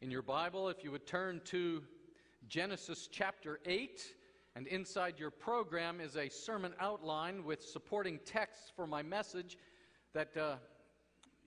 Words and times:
In 0.00 0.12
your 0.12 0.22
Bible, 0.22 0.68
if 0.68 0.84
you 0.84 0.92
would 0.92 1.08
turn 1.08 1.40
to 1.46 1.82
Genesis 2.46 3.08
chapter 3.10 3.58
8, 3.66 4.00
and 4.54 4.68
inside 4.68 5.18
your 5.18 5.32
program 5.32 6.00
is 6.00 6.16
a 6.16 6.28
sermon 6.28 6.72
outline 6.78 7.44
with 7.44 7.60
supporting 7.60 8.20
texts 8.24 8.70
for 8.76 8.86
my 8.86 9.02
message 9.02 9.58
that 10.14 10.36
uh, 10.36 10.54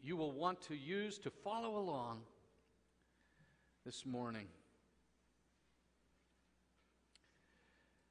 you 0.03 0.17
will 0.17 0.33
want 0.33 0.61
to 0.63 0.75
use 0.75 1.17
to 1.19 1.29
follow 1.29 1.77
along 1.77 2.23
this 3.85 4.05
morning. 4.05 4.47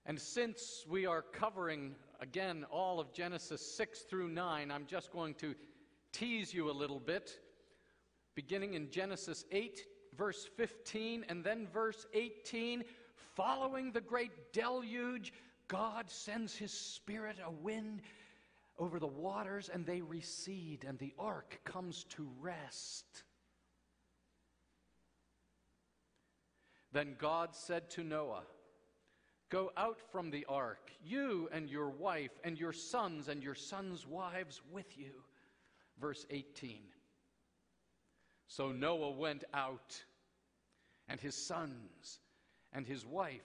And 0.07 0.19
since 0.19 0.87
we 0.89 1.05
are 1.05 1.21
covering 1.21 1.95
again 2.19 2.65
all 2.71 2.99
of 2.99 3.13
Genesis 3.13 3.61
6 3.77 4.05
through 4.09 4.29
9, 4.29 4.71
I'm 4.71 4.87
just 4.87 5.13
going 5.13 5.35
to 5.35 5.55
tease 6.13 6.55
you 6.55 6.71
a 6.71 6.73
little 6.73 6.99
bit, 6.99 7.31
beginning 8.35 8.73
in 8.73 8.91
Genesis 8.91 9.45
8 9.53 9.83
verse 10.21 10.51
15, 10.59 11.25
and 11.31 11.43
then 11.43 11.67
verse 11.73 12.07
18. 12.13 12.85
Following 13.35 13.91
the 13.91 14.03
great 14.03 14.53
deluge, 14.53 15.33
God 15.67 16.11
sends 16.11 16.55
his 16.55 16.73
spirit, 16.73 17.37
a 17.43 17.51
wind, 17.51 18.03
over 18.79 19.01
the 19.01 19.07
waters, 19.07 19.71
and 19.73 19.87
they 19.87 20.03
recede, 20.03 20.85
and 20.87 20.99
the 20.99 21.15
ark 21.19 21.59
comes 21.65 22.05
to 22.11 22.29
rest. 22.39 23.25
Then 26.93 27.17
God 27.19 27.55
said 27.55 27.89
to 27.91 28.05
Noah, 28.05 28.43
Go 29.49 29.73
out 29.79 30.01
from 30.13 30.31
the 30.31 30.45
ark, 30.51 30.91
you 31.03 31.49
and 31.51 31.71
your 31.71 31.89
wife, 31.89 32.39
and 32.45 32.61
your 32.61 32.75
sons 32.75 33.29
and 33.29 33.43
your 33.43 33.55
sons' 33.55 34.07
wives 34.07 34.61
with 34.71 34.99
you. 34.99 35.13
Verse 35.99 36.27
18. 36.29 36.83
So 38.51 38.71
Noah 38.71 39.13
went 39.13 39.45
out, 39.55 40.03
and 41.11 41.21
his 41.21 41.35
sons, 41.35 42.21
and 42.73 42.87
his 42.87 43.05
wife, 43.05 43.43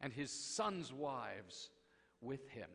and 0.00 0.12
his 0.12 0.32
sons' 0.32 0.92
wives 0.92 1.70
with 2.20 2.48
him. 2.48 2.68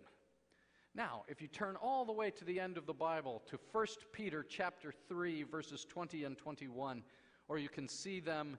Now, 0.95 1.25
if 1.27 1.41
you 1.41 1.49
turn 1.49 1.75
all 1.75 2.05
the 2.05 2.13
way 2.13 2.31
to 2.31 2.45
the 2.45 2.57
end 2.57 2.77
of 2.77 2.85
the 2.85 2.93
Bible, 2.93 3.43
to 3.49 3.59
1 3.73 3.85
Peter 4.13 4.45
chapter 4.47 4.93
3, 5.09 5.43
verses 5.43 5.85
20 5.85 6.23
and 6.23 6.37
21, 6.37 7.03
or 7.49 7.59
you 7.59 7.67
can 7.67 7.89
see 7.89 8.21
them 8.21 8.57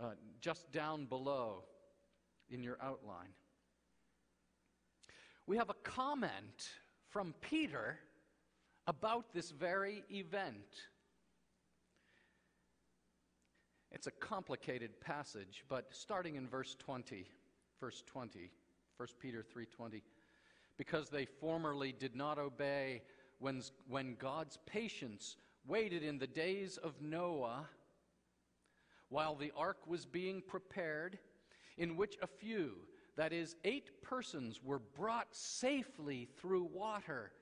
uh, 0.00 0.10
just 0.40 0.70
down 0.72 1.06
below 1.06 1.62
in 2.50 2.64
your 2.64 2.76
outline. 2.82 3.32
We 5.46 5.58
have 5.58 5.70
a 5.70 5.74
comment 5.84 6.70
from 7.08 7.34
Peter 7.40 8.00
about 8.88 9.32
this 9.32 9.52
very 9.52 10.02
event. 10.10 10.88
It's 13.92 14.06
a 14.06 14.12
complicated 14.12 15.00
passage, 15.00 15.64
but 15.68 15.88
starting 15.90 16.36
in 16.36 16.46
verse 16.46 16.76
20, 16.78 17.26
verse 17.80 18.02
20, 18.06 18.50
1 18.96 19.08
Peter 19.18 19.42
3:20, 19.42 20.02
because 20.76 21.10
they 21.10 21.24
formerly 21.24 21.92
did 21.92 22.14
not 22.14 22.38
obey 22.38 23.02
when, 23.38 23.62
when 23.88 24.14
God's 24.14 24.58
patience 24.64 25.36
waited 25.66 26.02
in 26.02 26.18
the 26.18 26.26
days 26.26 26.76
of 26.76 27.00
Noah 27.02 27.68
while 29.08 29.34
the 29.34 29.52
ark 29.56 29.86
was 29.88 30.06
being 30.06 30.40
prepared, 30.40 31.18
in 31.76 31.96
which 31.96 32.16
a 32.22 32.26
few, 32.28 32.76
that 33.16 33.32
is, 33.32 33.56
eight 33.64 34.02
persons, 34.02 34.62
were 34.62 34.78
brought 34.78 35.34
safely 35.34 36.28
through 36.40 36.62
water. 36.64 37.32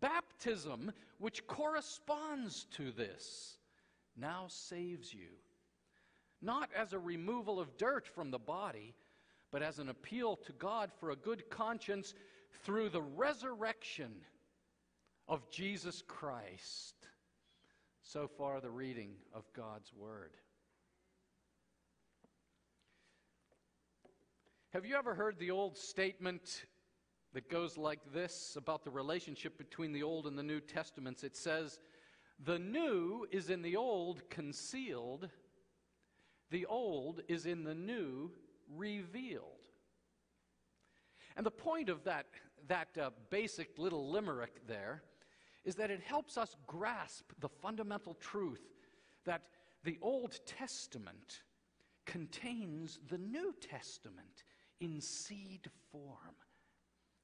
Baptism, 0.00 0.92
which 1.18 1.46
corresponds 1.46 2.64
to 2.72 2.90
this, 2.90 3.58
now 4.16 4.46
saves 4.48 5.14
you 5.14 5.28
not 6.40 6.70
as 6.76 6.92
a 6.92 6.98
removal 6.98 7.58
of 7.58 7.76
dirt 7.76 8.06
from 8.06 8.30
the 8.30 8.38
body, 8.38 8.94
but 9.50 9.62
as 9.62 9.78
an 9.78 9.88
appeal 9.88 10.36
to 10.36 10.52
God 10.52 10.90
for 10.98 11.10
a 11.10 11.16
good 11.16 11.48
conscience 11.50 12.14
through 12.64 12.90
the 12.90 13.02
resurrection 13.02 14.12
of 15.26 15.48
Jesus 15.50 16.02
Christ. 16.06 16.94
So 18.02 18.26
far, 18.26 18.60
the 18.60 18.70
reading 18.70 19.10
of 19.34 19.44
God's 19.54 19.92
Word. 19.92 20.30
Have 24.70 24.86
you 24.86 24.96
ever 24.96 25.14
heard 25.14 25.38
the 25.38 25.50
old 25.50 25.76
statement 25.76 26.64
that 27.32 27.50
goes 27.50 27.76
like 27.76 28.00
this 28.12 28.54
about 28.56 28.84
the 28.84 28.90
relationship 28.90 29.58
between 29.58 29.92
the 29.92 30.02
Old 30.02 30.26
and 30.26 30.38
the 30.38 30.42
New 30.42 30.60
Testaments? 30.60 31.24
It 31.24 31.36
says, 31.36 31.78
The 32.44 32.58
new 32.58 33.26
is 33.30 33.50
in 33.50 33.62
the 33.62 33.76
old 33.76 34.28
concealed 34.30 35.28
the 36.50 36.66
old 36.66 37.22
is 37.28 37.46
in 37.46 37.64
the 37.64 37.74
new 37.74 38.30
revealed. 38.76 39.44
And 41.36 41.44
the 41.46 41.50
point 41.50 41.88
of 41.88 42.04
that, 42.04 42.26
that 42.66 42.88
uh, 43.00 43.10
basic 43.30 43.78
little 43.78 44.10
limerick 44.10 44.66
there 44.66 45.02
is 45.64 45.76
that 45.76 45.90
it 45.90 46.00
helps 46.00 46.36
us 46.38 46.56
grasp 46.66 47.30
the 47.40 47.48
fundamental 47.48 48.14
truth 48.14 48.62
that 49.24 49.42
the 49.84 49.98
Old 50.02 50.40
Testament 50.46 51.42
contains 52.06 52.98
the 53.08 53.18
New 53.18 53.54
Testament 53.60 54.44
in 54.80 55.00
seed 55.00 55.68
form. 55.92 56.34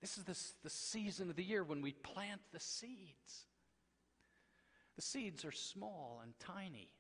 This 0.01 0.19
is 0.19 0.25
the, 0.25 0.39
the 0.63 0.71
season 0.71 1.31
of 1.31 1.37
the 1.37 1.43
year 1.43 1.65
when 1.65 1.81
we 1.81 1.93
plant 1.93 2.43
the 2.53 2.61
seeds. 2.61 3.47
The 4.97 5.03
seeds 5.03 5.45
are 5.45 5.53
small 5.53 6.21
and 6.23 6.35
tiny. 6.39 6.91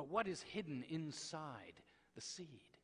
But 0.00 0.08
what 0.08 0.26
is 0.26 0.40
hidden 0.40 0.82
inside 0.88 1.74
the 2.14 2.22
seed? 2.22 2.78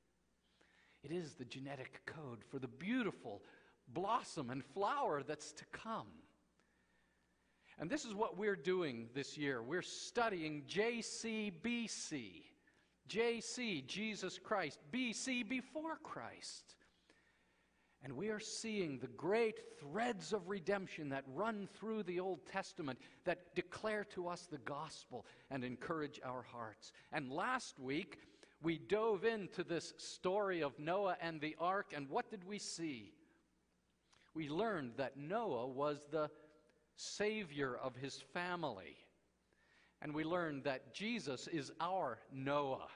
It 1.03 1.11
is 1.11 1.33
the 1.33 1.47
genetic 1.47 2.03
code 2.05 2.45
for 2.51 2.59
the 2.59 2.69
beautiful 2.69 3.41
blossom 3.89 4.51
and 4.51 4.63
flower 4.63 5.23
that's 5.23 5.53
to 5.53 5.65
come. 5.73 6.09
And 7.79 7.89
this 7.89 8.05
is 8.05 8.13
what 8.13 8.37
we're 8.37 8.55
doing 8.55 9.09
this 9.15 9.39
year. 9.39 9.63
We're 9.63 9.81
studying 9.81 10.65
JCBC. 10.69 12.43
JC, 13.09 13.87
Jesus 13.87 14.39
Christ. 14.39 14.79
BC, 14.93 15.49
before 15.49 15.97
Christ. 16.03 16.75
And 18.07 18.17
we 18.17 18.29
are 18.29 18.39
seeing 18.39 19.01
the 19.01 19.09
great 19.09 19.59
threads 19.81 20.33
of 20.33 20.49
redemption 20.49 21.09
that 21.09 21.25
run 21.35 21.69
through 21.75 22.05
the 22.05 22.21
Old 22.21 22.47
Testament 22.47 23.01
that 23.25 23.53
declare 23.57 24.05
to 24.15 24.29
us 24.29 24.47
the 24.49 24.59
gospel 24.59 25.27
and 25.51 25.65
encourage 25.65 26.21
our 26.25 26.43
hearts. 26.43 26.93
And 27.11 27.33
last 27.33 27.81
week, 27.81 28.21
we 28.63 28.79
dove 28.79 29.25
into 29.25 29.65
this 29.65 29.93
story 29.97 30.63
of 30.63 30.79
Noah 30.79 31.17
and 31.21 31.41
the 31.41 31.57
ark, 31.59 31.95
and 31.97 32.09
what 32.09 32.31
did 32.31 32.45
we 32.45 32.61
see? 32.61 33.13
We 34.35 34.49
learned 34.49 34.93
that 34.99 35.17
Noah 35.17 35.67
was 35.67 36.07
the 36.13 36.31
savior 36.95 37.77
of 37.83 37.97
his 37.97 38.23
family. 38.33 38.99
And 40.01 40.15
we 40.15 40.23
learned 40.23 40.63
that 40.63 40.95
Jesus 40.95 41.49
is 41.49 41.73
our 41.81 42.21
Noah. 42.33 42.87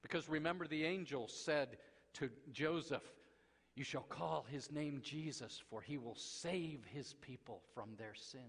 Because 0.00 0.28
remember, 0.28 0.68
the 0.68 0.84
angel 0.84 1.26
said 1.26 1.78
to 2.14 2.30
Joseph, 2.52 3.02
you 3.78 3.84
shall 3.84 4.02
call 4.02 4.44
his 4.50 4.72
name 4.72 5.00
Jesus, 5.02 5.62
for 5.70 5.80
he 5.80 5.98
will 5.98 6.16
save 6.16 6.84
his 6.92 7.14
people 7.20 7.62
from 7.74 7.90
their 7.96 8.14
sins. 8.14 8.42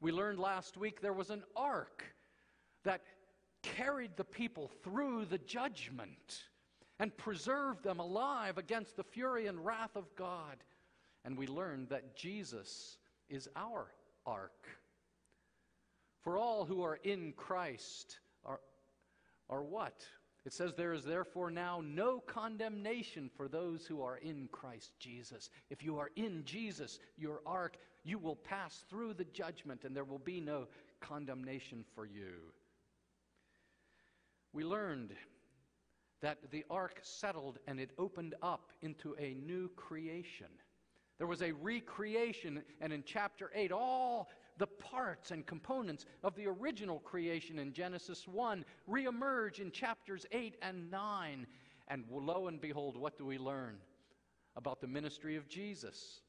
We 0.00 0.10
learned 0.10 0.38
last 0.38 0.78
week 0.78 1.02
there 1.02 1.12
was 1.12 1.28
an 1.28 1.42
ark 1.54 2.02
that 2.84 3.02
carried 3.62 4.16
the 4.16 4.24
people 4.24 4.70
through 4.82 5.26
the 5.26 5.38
judgment 5.38 6.44
and 6.98 7.14
preserved 7.16 7.82
them 7.82 8.00
alive 8.00 8.56
against 8.56 8.96
the 8.96 9.04
fury 9.04 9.46
and 9.46 9.64
wrath 9.64 9.96
of 9.96 10.14
God. 10.16 10.56
And 11.24 11.36
we 11.36 11.46
learned 11.46 11.90
that 11.90 12.16
Jesus 12.16 12.96
is 13.28 13.48
our 13.54 13.92
ark. 14.24 14.66
For 16.22 16.38
all 16.38 16.64
who 16.64 16.82
are 16.82 16.98
in 17.04 17.32
Christ 17.36 18.18
are, 18.44 18.60
are 19.50 19.62
what? 19.62 20.06
It 20.48 20.54
says, 20.54 20.72
There 20.72 20.94
is 20.94 21.04
therefore 21.04 21.50
now 21.50 21.82
no 21.84 22.20
condemnation 22.20 23.30
for 23.36 23.48
those 23.48 23.84
who 23.84 24.00
are 24.00 24.16
in 24.16 24.48
Christ 24.50 24.92
Jesus. 24.98 25.50
If 25.68 25.84
you 25.84 25.98
are 25.98 26.08
in 26.16 26.42
Jesus, 26.46 27.00
your 27.18 27.42
ark, 27.44 27.76
you 28.02 28.18
will 28.18 28.36
pass 28.36 28.82
through 28.88 29.12
the 29.12 29.26
judgment 29.26 29.84
and 29.84 29.94
there 29.94 30.04
will 30.04 30.18
be 30.18 30.40
no 30.40 30.68
condemnation 31.02 31.84
for 31.94 32.06
you. 32.06 32.32
We 34.54 34.64
learned 34.64 35.12
that 36.22 36.38
the 36.50 36.64
ark 36.70 36.98
settled 37.02 37.58
and 37.66 37.78
it 37.78 37.90
opened 37.98 38.34
up 38.40 38.72
into 38.80 39.14
a 39.18 39.34
new 39.34 39.68
creation. 39.76 40.48
There 41.18 41.26
was 41.26 41.42
a 41.42 41.52
recreation, 41.52 42.62
and 42.80 42.90
in 42.90 43.02
chapter 43.04 43.50
8, 43.54 43.70
all 43.70 44.30
the 44.58 44.66
parts 44.66 45.30
and 45.30 45.46
components 45.46 46.04
of 46.22 46.34
the 46.34 46.46
original 46.46 46.98
creation 47.00 47.58
in 47.58 47.72
Genesis 47.72 48.26
1 48.26 48.64
reemerge 48.90 49.60
in 49.60 49.70
chapters 49.70 50.26
8 50.32 50.56
and 50.62 50.90
9. 50.90 51.46
And 51.88 52.04
lo 52.10 52.48
and 52.48 52.60
behold, 52.60 52.96
what 52.96 53.16
do 53.16 53.24
we 53.24 53.38
learn 53.38 53.78
about 54.56 54.80
the 54.80 54.86
ministry 54.86 55.36
of 55.36 55.48
Jesus? 55.48 56.20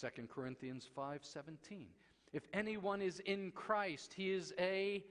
2 0.00 0.28
Corinthians 0.28 0.88
5:17. 0.96 1.86
If 2.32 2.46
anyone 2.52 3.02
is 3.02 3.20
in 3.20 3.52
Christ, 3.52 4.14
he 4.14 4.30
is 4.30 4.54
a 4.58 5.04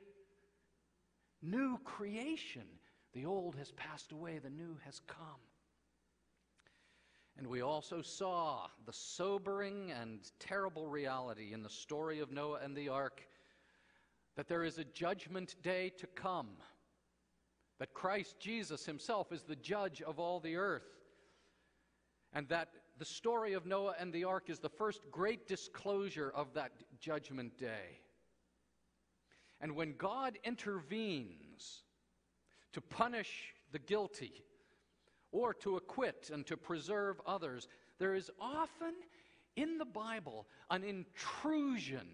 new 1.42 1.78
creation. 1.83 2.68
The 3.13 3.25
old 3.25 3.56
has 3.57 3.72
passed 3.74 4.12
away, 4.12 4.39
the 4.39 4.50
new 4.50 4.78
has 4.86 5.00
come. 5.01 5.42
And 7.42 7.50
we 7.50 7.62
also 7.62 8.04
saw 8.04 8.68
the 8.86 8.94
sobering 8.94 9.92
and 10.00 10.20
terrible 10.38 10.86
reality 10.86 11.54
in 11.54 11.64
the 11.64 11.72
story 11.72 12.20
of 12.20 12.32
Noah 12.32 12.60
and 12.64 12.78
the 12.78 12.90
ark 12.90 13.24
that 14.36 14.48
there 14.48 14.64
is 14.64 14.78
a 14.78 14.84
judgment 14.84 15.56
day 15.64 15.92
to 15.98 16.06
come, 16.06 16.50
that 17.80 17.96
Christ 17.96 18.36
Jesus 18.40 18.86
himself 18.86 19.32
is 19.32 19.42
the 19.42 19.56
judge 19.56 20.04
of 20.04 20.20
all 20.20 20.40
the 20.40 20.56
earth, 20.56 20.86
and 22.32 22.48
that 22.50 22.68
the 23.00 23.06
story 23.06 23.54
of 23.54 23.66
Noah 23.66 23.96
and 24.00 24.14
the 24.14 24.26
ark 24.26 24.52
is 24.52 24.60
the 24.60 24.70
first 24.70 25.02
great 25.10 25.48
disclosure 25.48 26.32
of 26.36 26.54
that 26.54 26.74
judgment 27.00 27.58
day. 27.58 28.02
And 29.60 29.76
when 29.76 29.96
God 29.98 30.38
intervenes 30.44 31.82
to 32.74 32.82
punish 32.82 33.56
the 33.72 33.80
guilty 33.80 34.44
or 35.31 35.54
to 35.54 35.78
acquit 35.78 36.30
and 36.33 36.45
to 36.48 36.57
preserve 36.57 37.22
others, 37.25 37.68
there 38.00 38.16
is 38.16 38.30
often 38.39 38.94
in 39.56 39.78
the 39.78 39.86
Bible 39.86 40.48
an 40.69 40.83
intrusion 40.83 42.07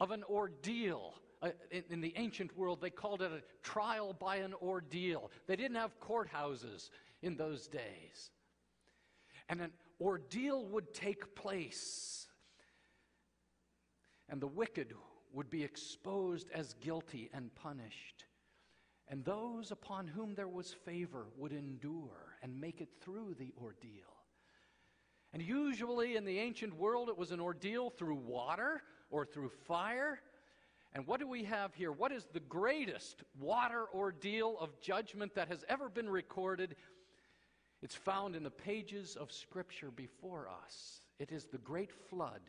of 0.00 0.10
an 0.10 0.24
ordeal. 0.24 1.14
Uh, 1.42 1.50
in, 1.90 2.00
the 2.00 2.14
ancient 2.16 2.56
world, 2.56 2.80
they 2.80 2.90
called 2.90 3.22
it 3.22 3.30
a 3.30 3.42
trial 3.62 4.14
by 4.18 4.36
an 4.36 4.54
ordeal. 4.62 5.30
They 5.46 5.56
didn't 5.56 5.76
have 5.76 6.00
courthouses 6.00 6.90
in 7.22 7.36
those 7.36 7.66
days. 7.68 8.30
And 9.48 9.60
an 9.60 9.72
ordeal 10.00 10.64
would 10.66 10.94
take 10.94 11.34
place. 11.34 12.26
And 14.28 14.40
the 14.40 14.46
wicked 14.46 14.94
would 15.32 15.50
be 15.50 15.62
exposed 15.62 16.48
as 16.54 16.74
guilty 16.80 17.28
and 17.34 17.54
punished. 17.54 18.24
And 19.08 19.24
those 19.24 19.70
upon 19.70 20.08
whom 20.08 20.34
there 20.34 20.48
was 20.48 20.74
favor 20.84 21.26
would 21.36 21.52
endure 21.52 22.25
through 23.06 23.36
the 23.38 23.52
ordeal. 23.62 24.02
And 25.32 25.40
usually 25.40 26.16
in 26.16 26.24
the 26.24 26.40
ancient 26.40 26.74
world, 26.76 27.08
it 27.08 27.16
was 27.16 27.30
an 27.30 27.40
ordeal 27.40 27.90
through 27.90 28.16
water 28.16 28.82
or 29.10 29.24
through 29.24 29.50
fire. 29.66 30.18
And 30.92 31.06
what 31.06 31.20
do 31.20 31.28
we 31.28 31.44
have 31.44 31.72
here? 31.74 31.92
What 31.92 32.10
is 32.10 32.26
the 32.32 32.40
greatest 32.40 33.22
water 33.38 33.84
ordeal 33.94 34.56
of 34.58 34.80
judgment 34.80 35.36
that 35.36 35.48
has 35.48 35.64
ever 35.68 35.88
been 35.88 36.08
recorded? 36.08 36.74
It's 37.80 37.94
found 37.94 38.34
in 38.34 38.42
the 38.42 38.50
pages 38.50 39.14
of 39.14 39.30
Scripture 39.30 39.92
before 39.92 40.48
us. 40.64 41.00
It 41.20 41.30
is 41.30 41.44
the 41.44 41.58
great 41.58 41.92
flood 42.10 42.40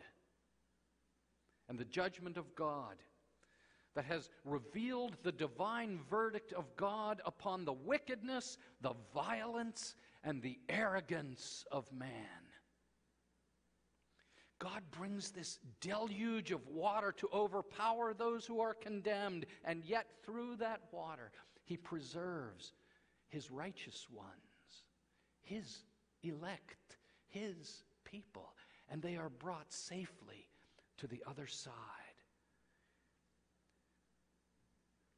and 1.69 1.77
the 1.77 1.85
judgment 1.85 2.37
of 2.37 2.55
God 2.55 2.95
that 3.95 4.05
has 4.05 4.29
revealed 4.45 5.17
the 5.23 5.31
divine 5.31 5.99
verdict 6.09 6.53
of 6.53 6.65
God 6.77 7.21
upon 7.25 7.65
the 7.65 7.73
wickedness, 7.73 8.57
the 8.81 8.93
violence, 9.13 9.95
and 10.23 10.41
the 10.41 10.59
arrogance 10.69 11.65
of 11.71 11.91
man. 11.91 12.09
God 14.59 14.81
brings 14.91 15.29
this 15.29 15.59
deluge 15.81 16.51
of 16.51 16.67
water 16.67 17.11
to 17.17 17.29
overpower 17.31 18.13
those 18.13 18.45
who 18.45 18.59
are 18.59 18.73
condemned, 18.73 19.45
and 19.63 19.85
yet 19.85 20.07
through 20.25 20.55
that 20.57 20.81
water, 20.91 21.31
He 21.63 21.77
preserves 21.77 22.73
His 23.27 23.51
righteous 23.51 24.07
ones, 24.09 24.83
His 25.43 25.83
elect, 26.23 26.97
His 27.27 27.83
people, 28.03 28.55
and 28.89 29.01
they 29.01 29.15
are 29.15 29.29
brought 29.29 29.71
safely 29.71 30.47
to 30.97 31.07
the 31.07 31.23
other 31.27 31.45
side. 31.45 31.73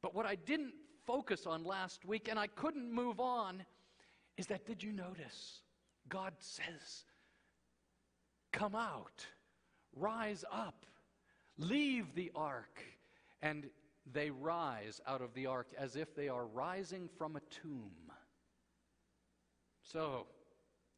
But 0.02 0.14
what 0.14 0.26
I 0.26 0.34
didn't 0.34 0.74
focus 1.06 1.46
on 1.46 1.64
last 1.64 2.04
week, 2.04 2.28
and 2.28 2.38
I 2.38 2.46
couldn't 2.46 2.92
move 2.92 3.20
on, 3.20 3.64
is 4.40 4.46
that 4.46 4.64
did 4.64 4.82
you 4.82 4.90
notice? 4.90 5.60
God 6.08 6.32
says, 6.38 7.04
Come 8.52 8.74
out, 8.74 9.26
rise 9.94 10.46
up, 10.50 10.86
leave 11.58 12.14
the 12.14 12.32
ark. 12.34 12.80
And 13.42 13.66
they 14.10 14.30
rise 14.30 15.00
out 15.06 15.20
of 15.20 15.34
the 15.34 15.44
ark 15.46 15.68
as 15.78 15.94
if 15.94 16.14
they 16.14 16.28
are 16.28 16.46
rising 16.46 17.08
from 17.18 17.36
a 17.36 17.40
tomb. 17.50 17.92
So, 19.82 20.26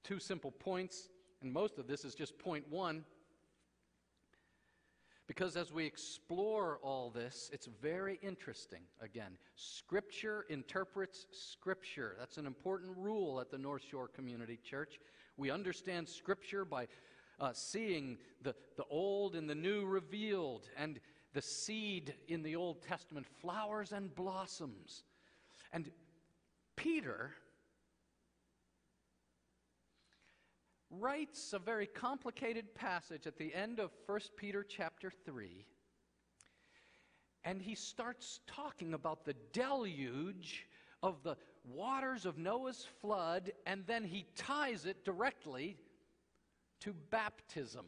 two 0.04 0.20
simple 0.20 0.52
points, 0.52 1.08
and 1.42 1.52
most 1.52 1.78
of 1.78 1.88
this 1.88 2.04
is 2.04 2.14
just 2.14 2.38
point 2.38 2.64
one. 2.70 3.04
Because 5.28 5.56
as 5.56 5.72
we 5.72 5.86
explore 5.86 6.78
all 6.82 7.10
this, 7.10 7.48
it's 7.52 7.68
very 7.80 8.18
interesting. 8.22 8.80
Again, 9.00 9.38
Scripture 9.54 10.44
interprets 10.50 11.26
Scripture. 11.30 12.16
That's 12.18 12.38
an 12.38 12.46
important 12.46 12.96
rule 12.96 13.40
at 13.40 13.50
the 13.50 13.58
North 13.58 13.82
Shore 13.88 14.08
Community 14.08 14.58
Church. 14.62 14.98
We 15.36 15.50
understand 15.50 16.08
Scripture 16.08 16.64
by 16.64 16.88
uh, 17.40 17.52
seeing 17.52 18.18
the, 18.42 18.54
the 18.76 18.84
old 18.90 19.34
and 19.34 19.48
the 19.48 19.54
new 19.54 19.84
revealed, 19.86 20.68
and 20.76 21.00
the 21.32 21.42
seed 21.42 22.14
in 22.28 22.42
the 22.42 22.56
Old 22.56 22.82
Testament 22.82 23.26
flowers 23.40 23.92
and 23.92 24.14
blossoms. 24.14 25.04
And 25.72 25.90
Peter 26.76 27.32
writes 31.00 31.52
a 31.52 31.58
very 31.58 31.86
complicated 31.86 32.74
passage 32.74 33.26
at 33.26 33.38
the 33.38 33.54
end 33.54 33.78
of 33.78 33.90
1 34.06 34.20
Peter 34.36 34.62
chapter 34.62 35.10
3. 35.24 35.66
And 37.44 37.60
he 37.60 37.74
starts 37.74 38.40
talking 38.46 38.94
about 38.94 39.24
the 39.24 39.34
deluge 39.52 40.66
of 41.02 41.22
the 41.22 41.36
waters 41.64 42.26
of 42.26 42.38
Noah's 42.38 42.86
flood, 43.00 43.52
and 43.66 43.84
then 43.86 44.04
he 44.04 44.26
ties 44.36 44.86
it 44.86 45.04
directly 45.04 45.76
to 46.80 46.94
baptism. 47.10 47.86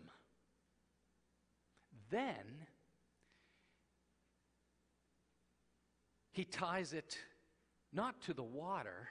Then 2.10 2.66
he 6.32 6.44
ties 6.44 6.92
it 6.92 7.18
not 7.92 8.20
to 8.22 8.34
the 8.34 8.42
water, 8.42 9.08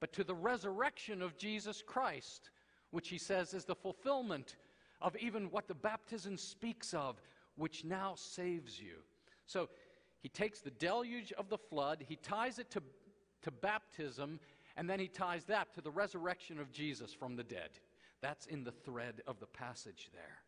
but 0.00 0.12
to 0.14 0.24
the 0.24 0.34
resurrection 0.34 1.22
of 1.22 1.38
Jesus 1.38 1.82
Christ 1.86 2.50
which 2.92 3.08
he 3.08 3.18
says 3.18 3.52
is 3.54 3.64
the 3.64 3.74
fulfillment 3.74 4.56
of 5.00 5.16
even 5.16 5.50
what 5.50 5.66
the 5.66 5.74
baptism 5.74 6.36
speaks 6.36 6.94
of, 6.94 7.20
which 7.56 7.84
now 7.84 8.14
saves 8.14 8.80
you. 8.80 8.94
So 9.46 9.68
he 10.22 10.28
takes 10.28 10.60
the 10.60 10.70
deluge 10.70 11.32
of 11.32 11.48
the 11.48 11.58
flood, 11.58 12.04
he 12.08 12.16
ties 12.16 12.60
it 12.60 12.70
to, 12.70 12.82
to 13.42 13.50
baptism, 13.50 14.38
and 14.76 14.88
then 14.88 15.00
he 15.00 15.08
ties 15.08 15.44
that 15.46 15.74
to 15.74 15.80
the 15.80 15.90
resurrection 15.90 16.60
of 16.60 16.70
Jesus 16.70 17.12
from 17.12 17.34
the 17.34 17.42
dead. 17.42 17.70
That's 18.20 18.46
in 18.46 18.62
the 18.62 18.70
thread 18.70 19.22
of 19.26 19.40
the 19.40 19.46
passage 19.46 20.10
there. 20.12 20.38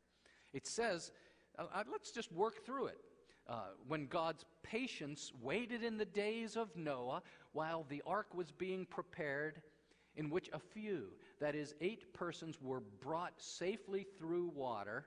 It 0.52 0.66
says, 0.66 1.10
uh, 1.58 1.64
uh 1.74 1.82
let's 1.90 2.12
just 2.12 2.30
work 2.32 2.64
through 2.64 2.86
it. 2.86 2.98
Uh, 3.46 3.72
when 3.88 4.06
God's 4.06 4.46
patience 4.62 5.32
waited 5.42 5.82
in 5.82 5.98
the 5.98 6.06
days 6.06 6.56
of 6.56 6.74
Noah 6.76 7.20
while 7.52 7.84
the 7.88 8.02
ark 8.06 8.34
was 8.34 8.50
being 8.50 8.86
prepared, 8.86 9.60
in 10.16 10.30
which 10.30 10.48
a 10.52 10.58
few, 10.58 11.08
that 11.40 11.54
is, 11.54 11.74
eight 11.80 12.12
persons, 12.14 12.58
were 12.60 12.80
brought 13.00 13.34
safely 13.40 14.06
through 14.18 14.52
water. 14.54 15.04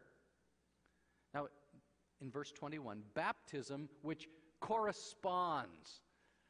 Now, 1.33 1.47
in 2.21 2.31
verse 2.31 2.51
21, 2.51 3.03
baptism 3.13 3.89
which 4.01 4.27
corresponds. 4.59 6.01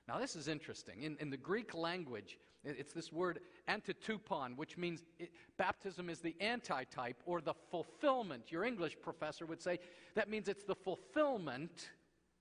Now, 0.07 0.17
this 0.19 0.35
is 0.35 0.47
interesting. 0.47 1.03
In, 1.03 1.17
in 1.19 1.29
the 1.29 1.37
Greek 1.37 1.73
language, 1.73 2.37
it's 2.63 2.93
this 2.93 3.11
word 3.11 3.39
antitupon, 3.67 4.57
which 4.57 4.77
means 4.77 5.03
it, 5.19 5.31
baptism 5.57 6.09
is 6.09 6.19
the 6.19 6.35
antitype 6.39 7.21
or 7.25 7.41
the 7.41 7.53
fulfillment. 7.69 8.51
Your 8.51 8.63
English 8.63 8.97
professor 9.01 9.45
would 9.45 9.61
say 9.61 9.79
that 10.15 10.29
means 10.29 10.47
it's 10.47 10.63
the 10.63 10.75
fulfillment. 10.75 11.89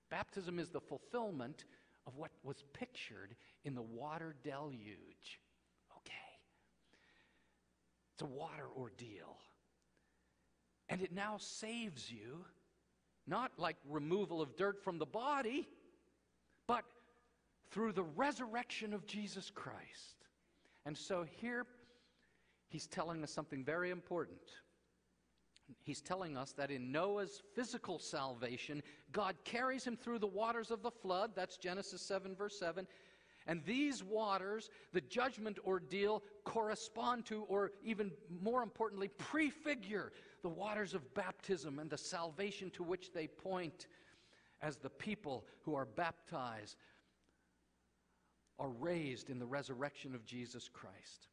Baptism 0.09 0.59
is 0.59 0.69
the 0.69 0.79
fulfillment 0.79 1.65
of 2.05 2.15
what 2.15 2.31
was 2.43 2.63
pictured 2.73 3.35
in 3.65 3.75
the 3.75 3.81
water 3.81 4.35
deluge. 4.43 5.39
It's 8.17 8.23
a 8.23 8.25
water 8.25 8.65
ordeal. 8.75 9.37
And 10.89 11.03
it 11.03 11.13
now 11.13 11.35
saves 11.37 12.11
you, 12.11 12.45
not 13.27 13.51
like 13.59 13.75
removal 13.87 14.41
of 14.41 14.57
dirt 14.57 14.83
from 14.83 14.97
the 14.97 15.05
body, 15.05 15.67
but 16.65 16.83
through 17.69 17.91
the 17.91 18.05
resurrection 18.15 18.91
of 18.91 19.05
Jesus 19.05 19.51
Christ. 19.53 20.25
And 20.87 20.97
so 20.97 21.27
here 21.29 21.67
he's 22.69 22.87
telling 22.87 23.21
us 23.21 23.31
something 23.31 23.63
very 23.63 23.91
important. 23.91 24.39
He's 25.83 26.01
telling 26.01 26.37
us 26.37 26.53
that 26.53 26.71
in 26.71 26.91
Noah's 26.91 27.43
physical 27.53 27.99
salvation, 27.99 28.81
God 29.11 29.35
carries 29.43 29.85
him 29.85 29.95
through 29.95 30.17
the 30.19 30.25
waters 30.25 30.71
of 30.71 30.81
the 30.81 30.89
flood. 30.89 31.33
That's 31.35 31.57
Genesis 31.57 32.01
7, 32.01 32.35
verse 32.35 32.57
7. 32.57 32.87
And 33.47 33.63
these 33.65 34.03
waters, 34.03 34.69
the 34.91 35.01
judgment 35.01 35.57
ordeal, 35.65 36.21
correspond 36.43 37.25
to, 37.27 37.43
or 37.43 37.71
even 37.81 38.11
more 38.41 38.61
importantly, 38.61 39.07
prefigure 39.07 40.11
the 40.43 40.49
waters 40.49 40.93
of 40.93 41.13
baptism 41.13 41.79
and 41.79 41.89
the 41.89 41.97
salvation 41.97 42.69
to 42.71 42.83
which 42.83 43.13
they 43.13 43.27
point 43.27 43.87
as 44.61 44.77
the 44.77 44.89
people 44.89 45.45
who 45.61 45.75
are 45.75 45.85
baptized 45.85 46.75
are 48.59 48.69
raised 48.69 49.29
in 49.29 49.39
the 49.39 49.45
resurrection 49.45 50.13
of 50.13 50.25
Jesus 50.25 50.67
Christ. 50.67 51.27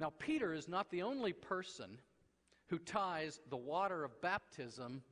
Now, 0.00 0.12
Peter 0.18 0.52
is 0.52 0.68
not 0.68 0.90
the 0.90 1.02
only 1.02 1.32
person 1.32 2.00
who 2.66 2.78
ties 2.78 3.40
the 3.50 3.56
water 3.56 4.04
of 4.04 4.20
baptism 4.20 5.02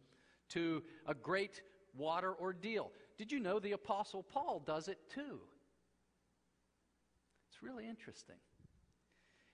to 0.48 0.82
a 1.06 1.14
great 1.14 1.62
water 1.96 2.34
ordeal. 2.40 2.90
Did 3.16 3.30
you 3.30 3.38
know 3.38 3.60
the 3.60 3.72
Apostle 3.72 4.22
Paul 4.22 4.62
does 4.66 4.88
it 4.88 4.98
too? 5.14 5.40
Really 7.64 7.88
interesting. 7.88 8.37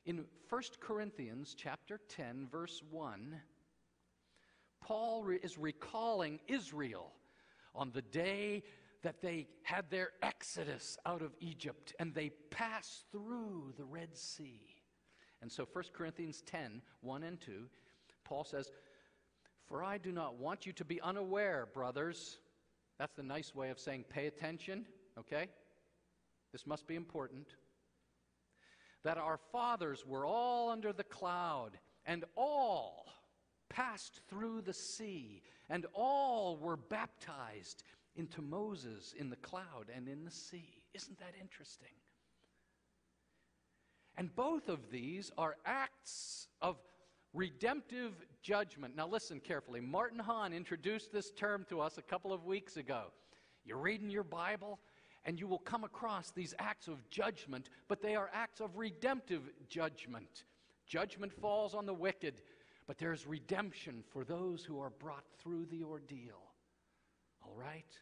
In 0.04 0.24
1 0.48 0.62
Corinthians 0.80 1.54
chapter 1.56 2.00
10 2.08 2.48
verse 2.50 2.82
1, 2.90 3.40
Paul 4.82 5.22
re- 5.22 5.38
is 5.44 5.56
recalling 5.56 6.40
Israel 6.48 7.12
on 7.72 7.92
the 7.92 8.02
day 8.02 8.64
that 9.02 9.22
they 9.22 9.46
had 9.62 9.88
their 9.90 10.08
exodus 10.22 10.98
out 11.06 11.22
of 11.22 11.36
Egypt 11.40 11.94
and 12.00 12.12
they 12.12 12.30
passed 12.50 13.04
through 13.12 13.72
the 13.78 13.84
Red 13.84 14.16
Sea. 14.16 14.60
And 15.40 15.50
so 15.50 15.64
1 15.72 15.84
Corinthians 15.92 16.42
10 16.46 16.82
1 17.02 17.22
and 17.22 17.40
2, 17.40 17.66
Paul 18.24 18.42
says, 18.42 18.72
For 19.68 19.84
I 19.84 19.98
do 19.98 20.10
not 20.10 20.34
want 20.34 20.66
you 20.66 20.72
to 20.72 20.84
be 20.84 21.00
unaware, 21.00 21.68
brothers. 21.72 22.38
That's 22.98 23.14
the 23.14 23.22
nice 23.22 23.54
way 23.54 23.70
of 23.70 23.78
saying 23.78 24.06
pay 24.08 24.26
attention, 24.26 24.84
okay? 25.16 25.46
This 26.50 26.66
must 26.66 26.88
be 26.88 26.96
important. 26.96 27.54
That 29.04 29.18
our 29.18 29.38
fathers 29.50 30.04
were 30.06 30.26
all 30.26 30.70
under 30.70 30.92
the 30.92 31.04
cloud, 31.04 31.78
and 32.06 32.24
all 32.36 33.06
passed 33.68 34.20
through 34.28 34.62
the 34.62 34.74
sea, 34.74 35.42
and 35.68 35.86
all 35.94 36.58
were 36.58 36.76
baptized 36.76 37.82
into 38.16 38.42
Moses 38.42 39.14
in 39.16 39.30
the 39.30 39.36
cloud 39.36 39.86
and 39.94 40.08
in 40.08 40.24
the 40.24 40.30
sea. 40.30 40.82
Isn't 40.92 41.18
that 41.18 41.34
interesting? 41.40 41.94
And 44.16 44.34
both 44.34 44.68
of 44.68 44.90
these 44.90 45.30
are 45.38 45.56
acts 45.64 46.48
of 46.60 46.76
redemptive 47.32 48.12
judgment. 48.42 48.96
Now, 48.96 49.06
listen 49.06 49.40
carefully. 49.40 49.80
Martin 49.80 50.18
Hahn 50.18 50.52
introduced 50.52 51.12
this 51.12 51.30
term 51.30 51.64
to 51.68 51.80
us 51.80 51.96
a 51.96 52.02
couple 52.02 52.32
of 52.32 52.44
weeks 52.44 52.76
ago. 52.76 53.04
You're 53.64 53.78
reading 53.78 54.10
your 54.10 54.24
Bible, 54.24 54.78
and 55.24 55.38
you 55.38 55.46
will 55.46 55.58
come 55.58 55.84
across 55.84 56.30
these 56.30 56.54
acts 56.58 56.88
of 56.88 57.08
judgment, 57.10 57.68
but 57.88 58.00
they 58.02 58.14
are 58.14 58.30
acts 58.32 58.60
of 58.60 58.76
redemptive 58.76 59.42
judgment. 59.68 60.44
Judgment 60.86 61.32
falls 61.32 61.74
on 61.74 61.86
the 61.86 61.94
wicked, 61.94 62.40
but 62.86 62.98
there's 62.98 63.26
redemption 63.26 64.02
for 64.12 64.24
those 64.24 64.64
who 64.64 64.80
are 64.80 64.90
brought 64.90 65.24
through 65.38 65.66
the 65.66 65.84
ordeal. 65.84 66.40
All 67.44 67.54
right? 67.54 67.96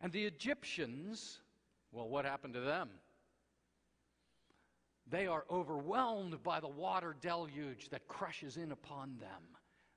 And 0.00 0.12
the 0.12 0.24
Egyptians, 0.24 1.40
well, 1.92 2.08
what 2.08 2.24
happened 2.24 2.54
to 2.54 2.60
them? 2.60 2.90
They 5.08 5.26
are 5.26 5.44
overwhelmed 5.50 6.42
by 6.42 6.60
the 6.60 6.68
water 6.68 7.16
deluge 7.20 7.88
that 7.90 8.06
crushes 8.06 8.56
in 8.56 8.70
upon 8.70 9.16
them. 9.18 9.42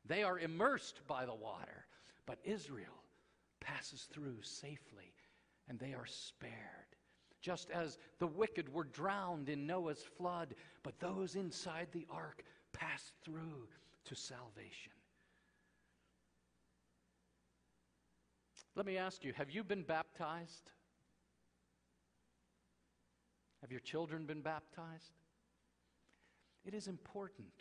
They 0.06 0.24
are 0.24 0.40
immersed 0.40 1.02
by 1.08 1.26
the 1.26 1.36
water. 1.36 1.86
But 2.26 2.40
Israel 2.44 3.04
passes 3.60 4.08
through 4.12 4.42
safely, 4.42 5.13
and 5.68 5.80
they 5.80 5.94
are 5.94 6.06
spared. 6.06 6.54
Just 7.42 7.70
as 7.72 7.98
the 8.20 8.28
wicked 8.28 8.74
were 8.74 8.86
drowned 8.86 9.50
in 9.50 9.68
Noah's 9.68 10.04
flood, 10.18 10.56
but 10.82 11.00
those 11.00 11.36
inside 11.36 11.88
the 11.92 12.08
ark 12.10 12.44
passed 12.72 13.14
through 13.24 13.68
to 14.06 14.16
salvation. 14.16 14.94
Let 18.76 18.86
me 18.86 18.98
ask 18.98 19.24
you 19.24 19.34
have 19.34 19.52
you 19.52 19.64
been 19.64 19.84
baptized? 19.84 20.72
Have 23.62 23.72
your 23.72 23.82
children 23.82 24.26
been 24.26 24.42
baptized? 24.42 25.14
It 26.66 26.74
is 26.74 26.88
important 26.88 27.54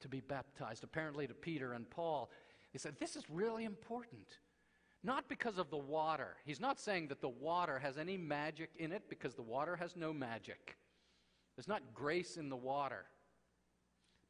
to 0.00 0.08
be 0.08 0.20
baptized. 0.20 0.84
Apparently, 0.84 1.26
to 1.26 1.34
Peter 1.34 1.72
and 1.72 1.88
Paul, 1.88 2.30
they 2.72 2.78
said, 2.78 2.96
This 2.98 3.16
is 3.16 3.24
really 3.30 3.64
important. 3.64 4.38
Not 5.04 5.28
because 5.28 5.58
of 5.58 5.70
the 5.70 5.76
water. 5.76 6.36
He's 6.44 6.60
not 6.60 6.78
saying 6.78 7.08
that 7.08 7.20
the 7.20 7.28
water 7.28 7.78
has 7.78 7.98
any 7.98 8.16
magic 8.16 8.70
in 8.78 8.92
it 8.92 9.02
because 9.08 9.34
the 9.34 9.42
water 9.42 9.74
has 9.76 9.96
no 9.96 10.12
magic. 10.12 10.76
There's 11.56 11.68
not 11.68 11.82
grace 11.92 12.36
in 12.36 12.48
the 12.48 12.56
water. 12.56 13.04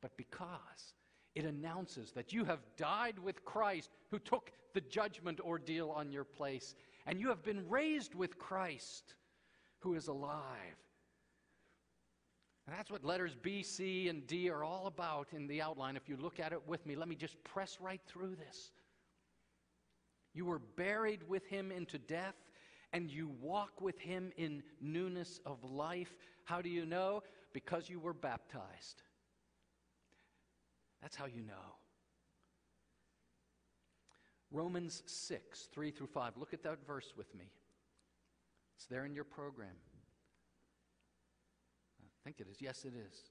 But 0.00 0.16
because 0.16 0.94
it 1.34 1.44
announces 1.44 2.12
that 2.12 2.32
you 2.32 2.44
have 2.44 2.60
died 2.76 3.18
with 3.18 3.44
Christ 3.44 3.90
who 4.10 4.18
took 4.18 4.50
the 4.72 4.80
judgment 4.80 5.40
ordeal 5.40 5.90
on 5.90 6.10
your 6.10 6.24
place, 6.24 6.74
and 7.06 7.20
you 7.20 7.28
have 7.28 7.42
been 7.42 7.68
raised 7.68 8.14
with 8.14 8.38
Christ 8.38 9.14
who 9.80 9.94
is 9.94 10.08
alive. 10.08 10.78
And 12.66 12.76
that's 12.76 12.90
what 12.90 13.04
letters 13.04 13.34
B, 13.34 13.62
C, 13.62 14.08
and 14.08 14.26
D 14.26 14.48
are 14.48 14.64
all 14.64 14.86
about 14.86 15.28
in 15.32 15.46
the 15.46 15.60
outline. 15.60 15.96
If 15.96 16.08
you 16.08 16.16
look 16.16 16.40
at 16.40 16.52
it 16.52 16.66
with 16.66 16.86
me, 16.86 16.94
let 16.94 17.08
me 17.08 17.16
just 17.16 17.42
press 17.44 17.78
right 17.80 18.00
through 18.06 18.36
this. 18.36 18.70
You 20.34 20.46
were 20.46 20.58
buried 20.58 21.28
with 21.28 21.46
him 21.46 21.70
into 21.70 21.98
death, 21.98 22.36
and 22.92 23.10
you 23.10 23.30
walk 23.40 23.80
with 23.80 23.98
him 23.98 24.32
in 24.36 24.62
newness 24.80 25.40
of 25.44 25.62
life. 25.64 26.14
How 26.44 26.62
do 26.62 26.68
you 26.68 26.86
know? 26.86 27.22
Because 27.52 27.88
you 27.88 28.00
were 28.00 28.14
baptized. 28.14 29.02
That's 31.02 31.16
how 31.16 31.26
you 31.26 31.42
know. 31.42 31.76
Romans 34.50 35.02
6, 35.06 35.68
3 35.72 35.90
through 35.90 36.06
5. 36.06 36.36
Look 36.36 36.52
at 36.52 36.62
that 36.62 36.86
verse 36.86 37.12
with 37.16 37.34
me. 37.34 37.50
It's 38.76 38.86
there 38.86 39.04
in 39.04 39.14
your 39.14 39.24
program. 39.24 39.74
I 42.00 42.24
think 42.24 42.40
it 42.40 42.46
is. 42.50 42.60
Yes, 42.60 42.84
it 42.84 42.92
is. 42.94 43.30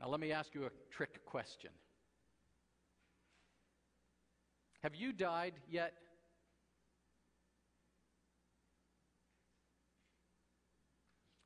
Now, 0.00 0.08
let 0.08 0.20
me 0.20 0.32
ask 0.32 0.54
you 0.54 0.64
a 0.66 0.70
trick 0.90 1.24
question 1.24 1.70
Have 4.82 4.94
you 4.94 5.12
died 5.12 5.54
yet? 5.68 5.92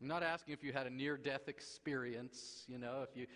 I'm 0.01 0.09
not 0.09 0.25
asking 0.25 0.53
if 0.55 0.65
you 0.65 0.73
had 0.73 0.89
a 0.89 0.91
near 0.91 1.17
death 1.17 1.47
experience, 1.47 2.65
you 2.67 2.77
know, 2.77 3.07
if 3.09 3.17
you 3.17 3.27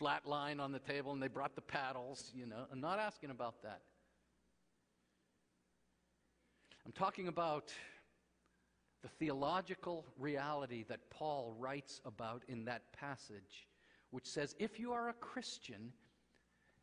flatline 0.00 0.58
on 0.58 0.72
the 0.72 0.78
table 0.78 1.12
and 1.12 1.22
they 1.22 1.28
brought 1.28 1.54
the 1.54 1.60
paddles, 1.60 2.32
you 2.34 2.46
know. 2.46 2.64
I'm 2.72 2.80
not 2.80 2.98
asking 2.98 3.30
about 3.30 3.62
that. 3.62 3.82
I'm 6.86 6.92
talking 6.92 7.28
about 7.28 7.72
the 9.02 9.08
theological 9.08 10.06
reality 10.18 10.84
that 10.88 11.10
Paul 11.10 11.54
writes 11.58 12.00
about 12.06 12.42
in 12.48 12.64
that 12.64 12.90
passage, 12.92 13.66
which 14.14 14.28
says 14.28 14.54
if 14.60 14.78
you 14.78 14.92
are 14.92 15.08
a 15.08 15.14
Christian, 15.14 15.92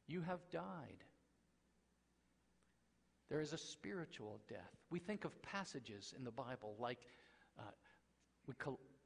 you 0.05 0.21
have 0.21 0.41
died. 0.51 1.05
There 3.29 3.39
is 3.39 3.53
a 3.53 3.57
spiritual 3.57 4.41
death. 4.49 4.75
We 4.89 4.99
think 4.99 5.23
of 5.23 5.41
passages 5.41 6.13
in 6.17 6.25
the 6.25 6.31
Bible 6.31 6.75
like 6.77 7.07
uh, 7.57 7.71
we 8.47 8.53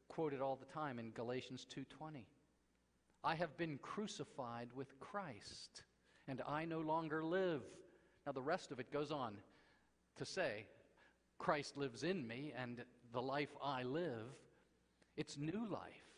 quote 0.10 0.34
it 0.34 0.42
all 0.42 0.56
the 0.56 0.74
time 0.74 0.98
in 0.98 1.12
Galatians 1.12 1.68
2:20. 1.70 2.26
I 3.24 3.36
have 3.36 3.56
been 3.58 3.78
crucified 3.78 4.70
with 4.74 5.00
Christ, 5.00 5.84
and 6.28 6.42
I 6.48 6.66
no 6.66 6.80
longer 6.80 7.24
live. 7.24 7.62
Now 8.26 8.32
the 8.32 8.42
rest 8.42 8.72
of 8.72 8.80
it 8.80 8.92
goes 8.92 9.12
on 9.12 9.38
to 10.16 10.26
say, 10.26 10.66
Christ 11.38 11.78
lives 11.78 12.02
in 12.02 12.26
me, 12.26 12.54
and 12.58 12.84
the 13.14 13.22
life 13.22 13.56
I 13.64 13.84
live, 13.84 14.34
it's 15.16 15.38
new 15.38 15.68
life. 15.70 16.10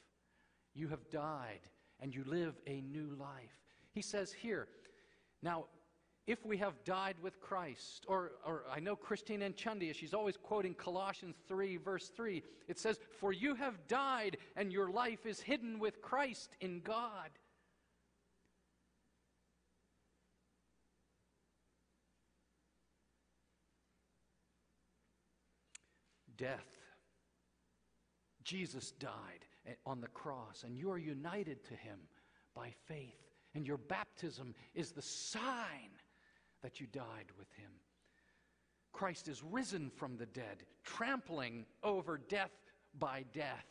You 0.74 0.88
have 0.88 1.10
died, 1.10 1.68
and 2.00 2.14
you 2.14 2.24
live 2.26 2.56
a 2.68 2.82
new 2.82 3.16
life. 3.20 3.58
He 3.94 4.02
says 4.02 4.32
here, 4.32 4.68
now 5.42 5.66
if 6.28 6.46
we 6.46 6.58
have 6.58 6.84
died 6.84 7.16
with 7.22 7.40
Christ. 7.40 8.06
Or, 8.08 8.34
or 8.46 8.64
I 8.72 8.82
know 8.82 8.98
Christine 8.98 9.40
Enchandia, 9.40 9.96
she's 9.96 10.14
always 10.14 10.36
quoting 10.36 10.74
Colossians 10.74 11.38
3, 11.48 11.78
verse 11.78 12.10
3. 12.10 12.44
It 12.68 12.78
says, 12.78 13.00
For 13.20 13.32
you 13.32 13.56
have 13.56 13.88
died, 13.88 14.38
and 14.58 14.72
your 14.72 14.92
life 14.92 15.26
is 15.26 15.40
hidden 15.40 15.80
with 15.80 16.02
Christ 16.02 16.50
in 16.60 16.82
God. 16.82 17.30
Death 26.38 26.68
Jesus 28.44 28.92
died 28.92 29.47
on 29.86 30.02
the 30.02 30.08
cross, 30.08 30.64
and 30.66 30.78
you 30.78 30.92
are 30.92 30.98
united 30.98 31.64
to 31.66 31.74
him 31.76 32.00
by 32.56 32.74
faith. 32.88 33.22
And 33.56 33.66
your 33.66 33.78
baptism 33.78 34.54
is 34.76 34.92
the 34.92 35.02
sign 35.02 35.90
that 36.62 36.80
you 36.80 36.88
died 36.88 37.32
with 37.38 37.52
him. 37.54 37.72
Christ 38.94 39.28
is 39.28 39.44
risen 39.44 39.92
from 39.96 40.18
the 40.18 40.26
dead, 40.26 40.64
trampling 40.84 41.66
over 41.84 42.20
death 42.30 42.52
by 43.00 43.26
death. 43.34 43.66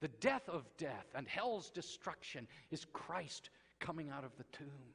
The 0.00 0.08
death 0.08 0.48
of 0.48 0.64
death 0.76 1.06
and 1.14 1.26
hell's 1.28 1.70
destruction 1.70 2.46
is 2.70 2.86
Christ 2.92 3.50
coming 3.80 4.10
out 4.10 4.24
of 4.24 4.36
the 4.36 4.44
tomb. 4.52 4.94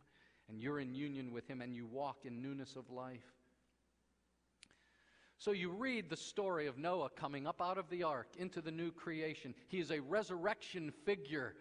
And 0.50 0.60
you're 0.60 0.80
in 0.80 0.96
union 0.96 1.32
with 1.32 1.48
him 1.48 1.62
and 1.62 1.76
you 1.76 1.86
walk 1.86 2.26
in 2.26 2.42
newness 2.42 2.76
of 2.76 2.90
life. 2.90 3.34
So 5.44 5.52
you 5.52 5.72
read 5.72 6.10
the 6.10 6.16
story 6.16 6.68
of 6.68 6.78
Noah 6.78 7.10
coming 7.10 7.46
up 7.46 7.62
out 7.62 7.78
of 7.78 7.90
the 7.90 8.04
ark 8.04 8.28
into 8.38 8.62
the 8.62 8.72
new 8.72 8.92
creation. 8.92 9.54
He 9.68 9.82
is 9.82 9.92
a 9.92 10.00
resurrection 10.00 10.90
figure 11.06 11.54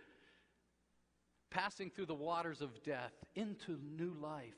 passing 1.50 1.90
through 1.90 2.06
the 2.06 2.14
waters 2.14 2.60
of 2.60 2.80
death 2.84 3.12
into 3.34 3.80
new 3.82 4.14
life. 4.22 4.54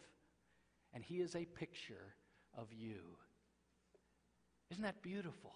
And 0.92 1.02
he 1.02 1.22
is 1.22 1.34
a 1.36 1.46
picture 1.46 2.14
of 2.54 2.70
you. 2.70 3.00
Isn't 4.70 4.82
that 4.82 5.00
beautiful? 5.00 5.54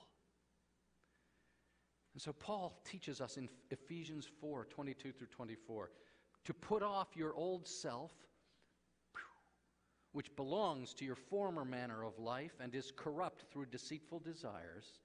And 2.15 2.23
so 2.23 2.33
Paul 2.33 2.81
teaches 2.87 3.21
us 3.21 3.37
in 3.37 3.51
Ephesians 3.71 4.27
4 4.41 4.65
22 4.65 5.13
through 5.13 5.27
24 5.27 5.91
to 6.47 6.55
put 6.55 6.83
off 6.83 7.09
your 7.15 7.35
old 7.35 7.69
self, 7.69 8.13
which 10.19 10.35
belongs 10.35 10.93
to 10.93 11.05
your 11.05 11.15
former 11.15 11.65
manner 11.65 12.03
of 12.03 12.19
life 12.19 12.55
and 12.59 12.75
is 12.75 12.93
corrupt 12.97 13.45
through 13.53 13.65
deceitful 13.65 14.19
desires, 14.19 14.99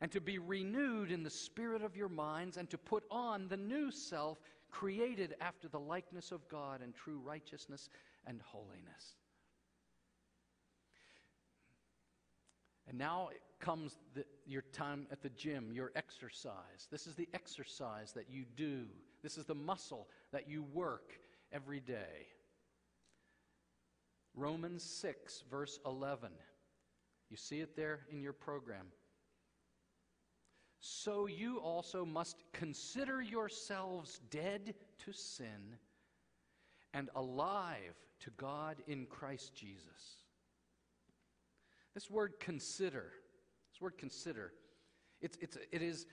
and 0.00 0.10
to 0.10 0.20
be 0.20 0.40
renewed 0.40 1.12
in 1.12 1.22
the 1.22 1.30
spirit 1.30 1.80
of 1.80 1.96
your 1.96 2.08
minds, 2.08 2.56
and 2.56 2.68
to 2.68 2.76
put 2.76 3.04
on 3.08 3.46
the 3.46 3.56
new 3.56 3.88
self, 3.88 4.38
created 4.68 5.36
after 5.40 5.68
the 5.68 5.78
likeness 5.78 6.32
of 6.32 6.48
God 6.48 6.82
in 6.82 6.92
true 6.92 7.20
righteousness 7.24 7.88
and 8.26 8.40
holiness. 8.42 9.14
And 12.88 12.98
now 12.98 13.28
comes 13.60 13.96
the, 14.16 14.24
your 14.44 14.62
time 14.72 15.06
at 15.12 15.22
the 15.22 15.30
gym, 15.30 15.70
your 15.72 15.92
exercise. 15.94 16.88
This 16.90 17.06
is 17.06 17.14
the 17.14 17.28
exercise 17.32 18.10
that 18.14 18.28
you 18.28 18.44
do, 18.56 18.86
this 19.22 19.38
is 19.38 19.44
the 19.44 19.54
muscle 19.54 20.08
that 20.32 20.48
you 20.48 20.64
work 20.74 21.12
every 21.52 21.78
day. 21.78 22.26
Romans 24.36 24.84
6, 24.84 25.44
verse 25.50 25.80
11. 25.86 26.30
You 27.30 27.36
see 27.36 27.60
it 27.60 27.74
there 27.74 28.00
in 28.10 28.20
your 28.20 28.34
program. 28.34 28.86
So 30.78 31.26
you 31.26 31.58
also 31.58 32.04
must 32.04 32.44
consider 32.52 33.22
yourselves 33.22 34.20
dead 34.30 34.74
to 35.04 35.12
sin 35.12 35.78
and 36.92 37.08
alive 37.16 37.96
to 38.20 38.30
God 38.36 38.76
in 38.86 39.06
Christ 39.06 39.54
Jesus. 39.54 40.22
This 41.94 42.10
word 42.10 42.34
consider, 42.38 43.12
this 43.72 43.80
word 43.80 43.96
consider, 43.98 44.52
it's, 45.20 45.38
it's, 45.40 45.56
it 45.72 45.80
is, 45.80 46.06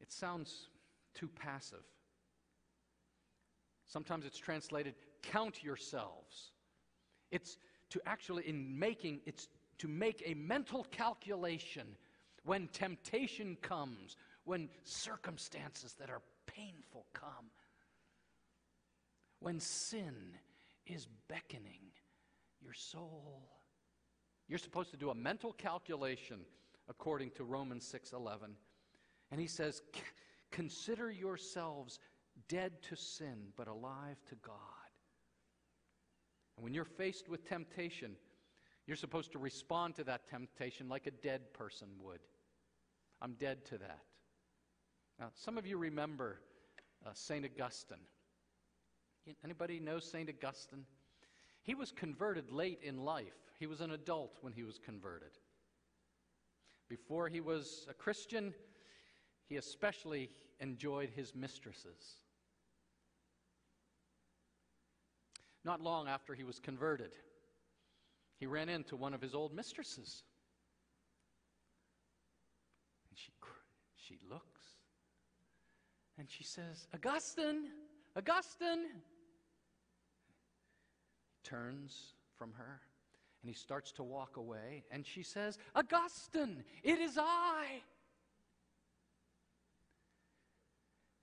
it 0.00 0.10
sounds 0.10 0.68
too 1.14 1.28
passive. 1.28 1.84
Sometimes 3.86 4.24
it's 4.24 4.38
translated 4.38 4.94
count 5.22 5.62
yourselves. 5.62 6.52
It's 7.34 7.58
to 7.90 8.00
actually, 8.06 8.48
in 8.48 8.78
making, 8.78 9.20
it's 9.26 9.48
to 9.78 9.88
make 9.88 10.22
a 10.24 10.34
mental 10.34 10.84
calculation 10.84 11.96
when 12.44 12.68
temptation 12.68 13.56
comes, 13.60 14.16
when 14.44 14.68
circumstances 14.84 15.94
that 15.98 16.10
are 16.10 16.22
painful 16.46 17.06
come, 17.12 17.50
when 19.40 19.58
sin 19.58 20.14
is 20.86 21.08
beckoning 21.26 21.90
your 22.62 22.72
soul. 22.72 23.50
You're 24.46 24.58
supposed 24.58 24.92
to 24.92 24.96
do 24.96 25.10
a 25.10 25.14
mental 25.14 25.52
calculation 25.52 26.46
according 26.88 27.32
to 27.32 27.42
Romans 27.42 27.84
6:11. 27.84 28.56
And 29.32 29.40
he 29.40 29.48
says, 29.48 29.82
"Consider 30.52 31.10
yourselves 31.10 31.98
dead 32.46 32.80
to 32.84 32.94
sin 32.94 33.52
but 33.56 33.66
alive 33.66 34.24
to 34.26 34.36
God." 34.36 34.73
And 36.56 36.64
when 36.64 36.74
you're 36.74 36.84
faced 36.84 37.28
with 37.28 37.48
temptation, 37.48 38.16
you're 38.86 38.96
supposed 38.96 39.32
to 39.32 39.38
respond 39.38 39.94
to 39.96 40.04
that 40.04 40.28
temptation 40.28 40.88
like 40.88 41.06
a 41.06 41.10
dead 41.10 41.52
person 41.52 41.88
would. 42.00 42.20
I'm 43.20 43.34
dead 43.34 43.64
to 43.66 43.78
that. 43.78 44.00
Now, 45.18 45.30
some 45.34 45.56
of 45.56 45.66
you 45.66 45.78
remember 45.78 46.40
uh, 47.06 47.10
St. 47.14 47.44
Augustine. 47.44 47.98
Anybody 49.42 49.80
know 49.80 49.98
St. 49.98 50.28
Augustine? 50.28 50.84
He 51.62 51.74
was 51.74 51.92
converted 51.92 52.50
late 52.50 52.80
in 52.82 53.04
life. 53.04 53.34
He 53.58 53.66
was 53.66 53.80
an 53.80 53.92
adult 53.92 54.38
when 54.42 54.52
he 54.52 54.62
was 54.62 54.78
converted. 54.78 55.30
Before 56.88 57.28
he 57.28 57.40
was 57.40 57.86
a 57.88 57.94
Christian, 57.94 58.52
he 59.48 59.56
especially 59.56 60.30
enjoyed 60.60 61.10
his 61.14 61.34
mistresses. 61.34 62.23
Not 65.64 65.80
long 65.80 66.08
after 66.08 66.34
he 66.34 66.44
was 66.44 66.60
converted, 66.60 67.12
he 68.38 68.46
ran 68.46 68.68
into 68.68 68.96
one 68.96 69.14
of 69.14 69.22
his 69.22 69.34
old 69.34 69.54
mistresses. 69.54 70.22
And 73.10 73.18
she, 73.18 73.32
she 73.96 74.18
looks 74.30 74.62
and 76.18 76.30
she 76.30 76.44
says, 76.44 76.86
Augustine, 76.94 77.68
Augustine. 78.16 78.86
He 81.32 81.48
turns 81.48 82.14
from 82.36 82.52
her 82.52 82.80
and 83.42 83.50
he 83.50 83.54
starts 83.54 83.92
to 83.92 84.02
walk 84.02 84.38
away, 84.38 84.84
and 84.90 85.06
she 85.06 85.22
says, 85.22 85.58
Augustine, 85.74 86.64
it 86.82 86.98
is 86.98 87.18
I. 87.18 87.82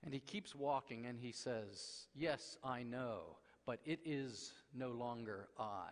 And 0.04 0.14
he 0.14 0.20
keeps 0.20 0.54
walking 0.54 1.06
and 1.06 1.18
he 1.18 1.32
says, 1.32 2.06
Yes, 2.14 2.56
I 2.62 2.84
know, 2.84 3.38
but 3.66 3.80
it 3.84 4.00
is 4.04 4.52
no 4.74 4.90
longer 4.90 5.48
I. 5.58 5.90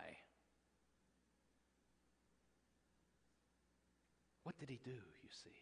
What 4.43 4.57
did 4.57 4.69
he 4.69 4.79
do, 4.83 4.91
you 4.91 5.29
see? 5.29 5.61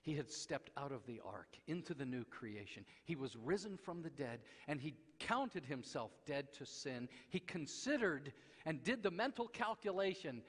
He 0.00 0.14
had 0.14 0.30
stepped 0.30 0.70
out 0.76 0.92
of 0.92 1.04
the 1.06 1.20
ark 1.24 1.48
into 1.66 1.92
the 1.92 2.04
new 2.04 2.24
creation. 2.24 2.84
He 3.04 3.16
was 3.16 3.34
risen 3.34 3.76
from 3.76 4.02
the 4.02 4.10
dead, 4.10 4.38
and 4.68 4.80
he 4.80 4.94
counted 5.18 5.64
himself 5.64 6.12
dead 6.26 6.52
to 6.54 6.64
sin. 6.64 7.08
He 7.28 7.40
considered 7.40 8.32
and 8.64 8.84
did 8.84 9.02
the 9.02 9.10
mental 9.10 9.48
calculation 9.48 10.42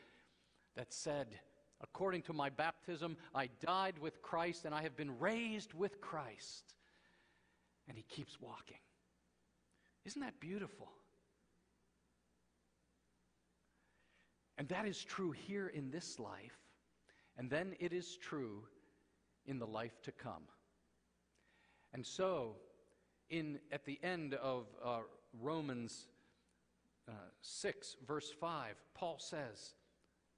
that 0.76 0.94
said, 0.94 1.40
according 1.82 2.22
to 2.24 2.34
my 2.34 2.50
baptism, 2.50 3.18
I 3.34 3.50
died 3.66 3.98
with 4.00 4.22
Christ 4.22 4.66
and 4.66 4.76
I 4.76 4.84
have 4.84 4.96
been 4.96 5.20
raised 5.20 5.74
with 5.74 6.02
Christ. 6.02 6.76
And 7.88 7.98
he 7.98 8.04
keeps 8.04 8.40
walking. 8.40 8.78
Isn't 10.08 10.22
that 10.22 10.40
beautiful? 10.40 10.88
And 14.58 14.70
that 14.70 14.88
is 14.88 15.04
true 15.04 15.32
here 15.32 15.68
in 15.68 15.92
this 15.92 16.18
life, 16.18 16.58
and 17.38 17.50
then 17.50 17.76
it 17.78 17.92
is 17.92 18.16
true 18.16 18.64
in 19.46 19.60
the 19.60 19.68
life 19.68 20.02
to 20.04 20.14
come. 20.14 20.44
And 21.94 22.06
so, 22.06 22.56
in, 23.30 23.60
at 23.74 23.86
the 23.86 24.00
end 24.02 24.34
of 24.36 24.68
uh, 24.82 25.00
Romans 25.42 26.08
uh, 27.10 27.12
6, 27.42 27.98
verse 28.08 28.32
5, 28.40 28.76
Paul 28.96 29.18
says, 29.20 29.74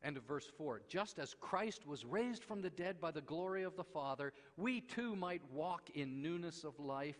end 0.04 0.18
of 0.18 0.24
verse 0.24 0.48
4 0.58 0.82
just 0.88 1.20
as 1.20 1.36
Christ 1.40 1.86
was 1.86 2.06
raised 2.06 2.44
from 2.44 2.62
the 2.62 2.70
dead 2.70 3.02
by 3.02 3.12
the 3.12 3.22
glory 3.22 3.64
of 3.64 3.76
the 3.76 3.84
Father, 3.84 4.34
we 4.58 4.82
too 4.82 5.16
might 5.16 5.42
walk 5.52 5.90
in 5.94 6.22
newness 6.22 6.64
of 6.64 6.80
life. 6.80 7.18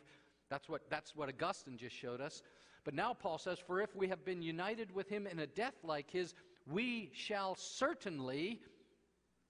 That's 0.50 0.68
what, 0.68 0.90
that's 0.90 1.16
what 1.16 1.30
Augustine 1.30 1.78
just 1.78 1.96
showed 1.96 2.22
us. 2.22 2.42
But 2.84 2.94
now 2.94 3.14
Paul 3.14 3.38
says, 3.38 3.60
For 3.60 3.82
if 3.82 3.96
we 3.96 4.08
have 4.08 4.26
been 4.26 4.42
united 4.42 4.94
with 4.94 5.10
him 5.10 5.28
in 5.28 5.40
a 5.40 5.48
death 5.48 5.76
like 5.84 6.10
his, 6.10 6.34
we 6.66 7.12
shall 7.14 7.56
certainly, 7.56 8.62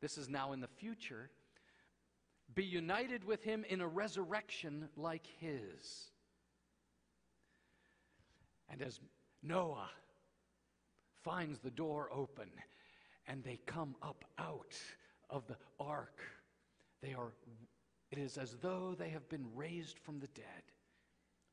this 0.01 0.17
is 0.17 0.29
now 0.29 0.51
in 0.51 0.59
the 0.59 0.67
future, 0.67 1.29
be 2.55 2.63
united 2.63 3.23
with 3.23 3.43
him 3.43 3.63
in 3.69 3.81
a 3.81 3.88
resurrection 3.88 4.89
like 4.97 5.25
his. 5.39 6.12
And 8.69 8.81
as 8.81 8.99
Noah 9.41 9.89
finds 11.23 11.59
the 11.59 11.71
door 11.71 12.09
open 12.13 12.49
and 13.27 13.43
they 13.43 13.59
come 13.65 13.95
up 14.01 14.25
out 14.38 14.75
of 15.29 15.47
the 15.47 15.55
ark, 15.79 16.19
they 17.01 17.13
are, 17.13 17.33
it 18.12 18.17
is 18.17 18.38
as 18.38 18.57
though 18.62 18.95
they 18.97 19.09
have 19.09 19.27
been 19.29 19.45
raised 19.55 19.99
from 19.99 20.19
the 20.19 20.27
dead. 20.27 20.63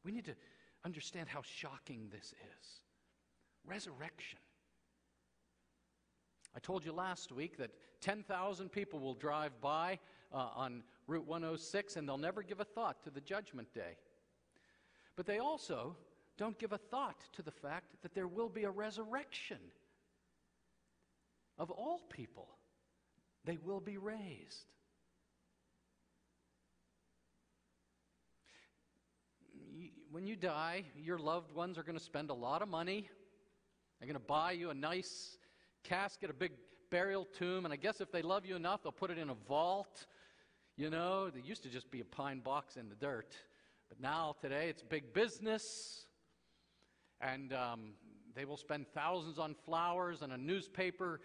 We 0.06 0.12
need 0.12 0.26
to 0.26 0.36
understand 0.84 1.28
how 1.28 1.42
shocking 1.42 2.06
this 2.12 2.26
is. 2.26 2.80
Resurrection. 3.66 4.38
I 6.54 6.60
told 6.60 6.84
you 6.84 6.92
last 6.92 7.32
week 7.32 7.58
that 7.58 7.72
10,000 8.02 8.70
people 8.70 9.00
will 9.00 9.14
drive 9.14 9.60
by 9.60 9.98
uh, 10.32 10.50
on 10.54 10.84
Route 11.08 11.26
106 11.26 11.96
and 11.96 12.08
they'll 12.08 12.18
never 12.18 12.44
give 12.44 12.60
a 12.60 12.64
thought 12.64 13.02
to 13.02 13.10
the 13.10 13.20
judgment 13.20 13.74
day. 13.74 13.96
But 15.16 15.26
they 15.26 15.38
also 15.38 15.96
don't 16.38 16.56
give 16.56 16.72
a 16.72 16.78
thought 16.78 17.24
to 17.32 17.42
the 17.42 17.50
fact 17.50 17.96
that 18.02 18.14
there 18.14 18.28
will 18.28 18.48
be 18.48 18.62
a 18.62 18.70
resurrection 18.70 19.58
of 21.58 21.72
all 21.72 22.02
people. 22.10 22.46
They 23.44 23.58
will 23.64 23.80
be 23.80 23.98
raised. 23.98 24.66
When 30.16 30.26
you 30.26 30.34
die, 30.34 30.84
your 30.96 31.18
loved 31.18 31.52
ones 31.52 31.76
are 31.76 31.82
going 31.82 31.98
to 31.98 32.02
spend 32.02 32.30
a 32.30 32.34
lot 32.34 32.62
of 32.62 32.70
money. 32.70 33.10
They're 34.00 34.08
going 34.08 34.18
to 34.18 34.26
buy 34.26 34.52
you 34.52 34.70
a 34.70 34.74
nice 34.74 35.36
casket, 35.84 36.30
a 36.30 36.32
big 36.32 36.52
burial 36.90 37.26
tomb, 37.36 37.66
and 37.66 37.74
I 37.74 37.76
guess 37.76 38.00
if 38.00 38.10
they 38.10 38.22
love 38.22 38.46
you 38.46 38.56
enough, 38.56 38.82
they'll 38.82 38.92
put 38.92 39.10
it 39.10 39.18
in 39.18 39.28
a 39.28 39.34
vault. 39.46 40.06
You 40.74 40.88
know, 40.88 41.28
there 41.28 41.42
used 41.42 41.64
to 41.64 41.68
just 41.68 41.90
be 41.90 42.00
a 42.00 42.04
pine 42.06 42.40
box 42.40 42.78
in 42.78 42.88
the 42.88 42.94
dirt, 42.94 43.36
but 43.90 44.00
now 44.00 44.36
today 44.40 44.70
it's 44.70 44.82
big 44.82 45.12
business, 45.12 46.06
and 47.20 47.52
um, 47.52 47.90
they 48.34 48.46
will 48.46 48.56
spend 48.56 48.86
thousands 48.94 49.38
on 49.38 49.54
flowers 49.66 50.22
and 50.22 50.32
a 50.32 50.38
newspaper, 50.38 51.20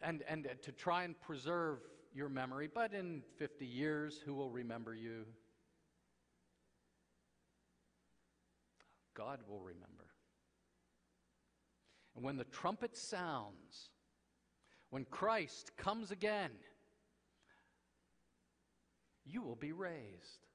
and 0.00 0.22
and 0.26 0.48
to 0.62 0.72
try 0.72 1.04
and 1.04 1.20
preserve 1.20 1.80
your 2.14 2.30
memory. 2.30 2.70
But 2.74 2.94
in 2.94 3.24
50 3.36 3.66
years, 3.66 4.22
who 4.24 4.32
will 4.32 4.48
remember 4.48 4.94
you? 4.94 5.26
God 9.16 9.40
will 9.48 9.60
remember. 9.60 10.06
And 12.14 12.24
when 12.24 12.36
the 12.36 12.44
trumpet 12.44 12.96
sounds, 12.96 13.90
when 14.90 15.04
Christ 15.04 15.76
comes 15.76 16.10
again, 16.10 16.50
you 19.24 19.42
will 19.42 19.56
be 19.56 19.72
raised. 19.72 20.46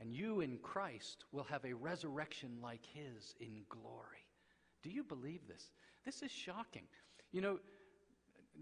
And 0.00 0.12
you 0.12 0.40
in 0.40 0.58
Christ 0.58 1.24
will 1.32 1.44
have 1.44 1.64
a 1.64 1.74
resurrection 1.74 2.58
like 2.62 2.84
his 2.94 3.34
in 3.40 3.62
glory. 3.68 4.24
Do 4.82 4.90
you 4.90 5.04
believe 5.04 5.46
this? 5.46 5.70
This 6.04 6.22
is 6.22 6.30
shocking. 6.30 6.84
You 7.32 7.42
know, 7.42 7.58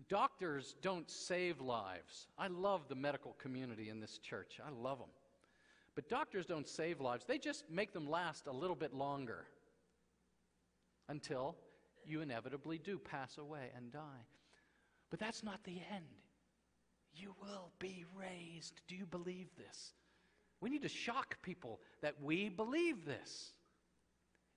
doctors 0.09 0.75
don't 0.83 1.09
save 1.09 1.61
lives. 1.61 2.27
I 2.37 2.49
love 2.49 2.89
the 2.89 2.97
medical 2.97 3.37
community 3.39 3.89
in 3.89 4.01
this 4.01 4.19
church, 4.19 4.61
I 4.65 4.71
love 4.71 4.99
them. 4.99 5.09
But 5.99 6.09
doctors 6.09 6.47
don't 6.47 6.69
save 6.69 7.01
lives, 7.01 7.25
they 7.25 7.39
just 7.39 7.69
make 7.69 7.93
them 7.93 8.09
last 8.09 8.47
a 8.47 8.53
little 8.53 8.77
bit 8.77 8.95
longer 8.95 9.47
until 11.09 11.57
you 12.07 12.21
inevitably 12.21 12.79
do 12.79 13.01
pass 13.01 13.37
away 13.37 13.73
and 13.77 13.91
die. 13.91 14.23
But 15.11 15.19
that's 15.19 15.43
not 15.43 15.59
the 15.65 15.81
end. 15.93 16.05
You 17.13 17.35
will 17.43 17.73
be 17.81 18.05
raised. 18.15 18.81
Do 18.87 18.95
you 18.95 19.07
believe 19.07 19.49
this? 19.57 19.95
We 20.61 20.71
need 20.71 20.83
to 20.83 20.89
shock 20.89 21.43
people 21.43 21.81
that 22.01 22.15
we 22.23 22.49
believe 22.49 23.05
this. 23.05 23.51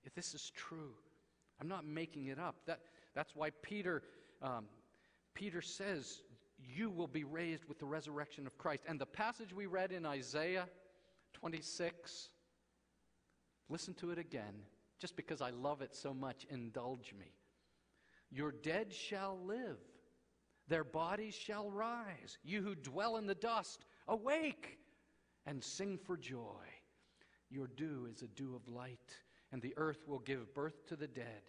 If 0.04 0.14
this 0.14 0.34
is 0.34 0.52
true, 0.54 0.94
I'm 1.60 1.66
not 1.66 1.84
making 1.84 2.26
it 2.26 2.38
up. 2.38 2.54
That, 2.66 2.78
that's 3.16 3.34
why 3.34 3.50
Peter, 3.62 4.04
um, 4.42 4.66
Peter 5.34 5.60
says, 5.60 6.22
You 6.60 6.88
will 6.88 7.08
be 7.08 7.24
raised 7.24 7.64
with 7.64 7.80
the 7.80 7.86
resurrection 7.86 8.46
of 8.46 8.56
Christ. 8.58 8.84
And 8.86 9.00
the 9.00 9.06
passage 9.06 9.52
we 9.52 9.66
read 9.66 9.90
in 9.90 10.06
Isaiah 10.06 10.68
26, 11.32 12.28
listen 13.68 13.94
to 13.94 14.10
it 14.10 14.18
again. 14.18 14.54
Just 15.00 15.16
because 15.16 15.40
I 15.42 15.50
love 15.50 15.82
it 15.82 15.94
so 15.94 16.14
much, 16.14 16.46
indulge 16.48 17.12
me. 17.18 17.32
Your 18.30 18.52
dead 18.52 18.92
shall 18.92 19.38
live, 19.44 19.78
their 20.68 20.84
bodies 20.84 21.34
shall 21.34 21.70
rise. 21.70 22.38
You 22.44 22.62
who 22.62 22.74
dwell 22.74 23.16
in 23.16 23.26
the 23.26 23.34
dust, 23.34 23.84
awake 24.08 24.78
and 25.44 25.62
sing 25.62 25.98
for 25.98 26.16
joy. 26.16 26.64
Your 27.50 27.66
dew 27.66 28.08
is 28.10 28.22
a 28.22 28.28
dew 28.28 28.54
of 28.54 28.72
light, 28.72 29.16
and 29.50 29.60
the 29.60 29.74
earth 29.76 30.06
will 30.06 30.20
give 30.20 30.54
birth 30.54 30.86
to 30.86 30.96
the 30.96 31.08
dead. 31.08 31.42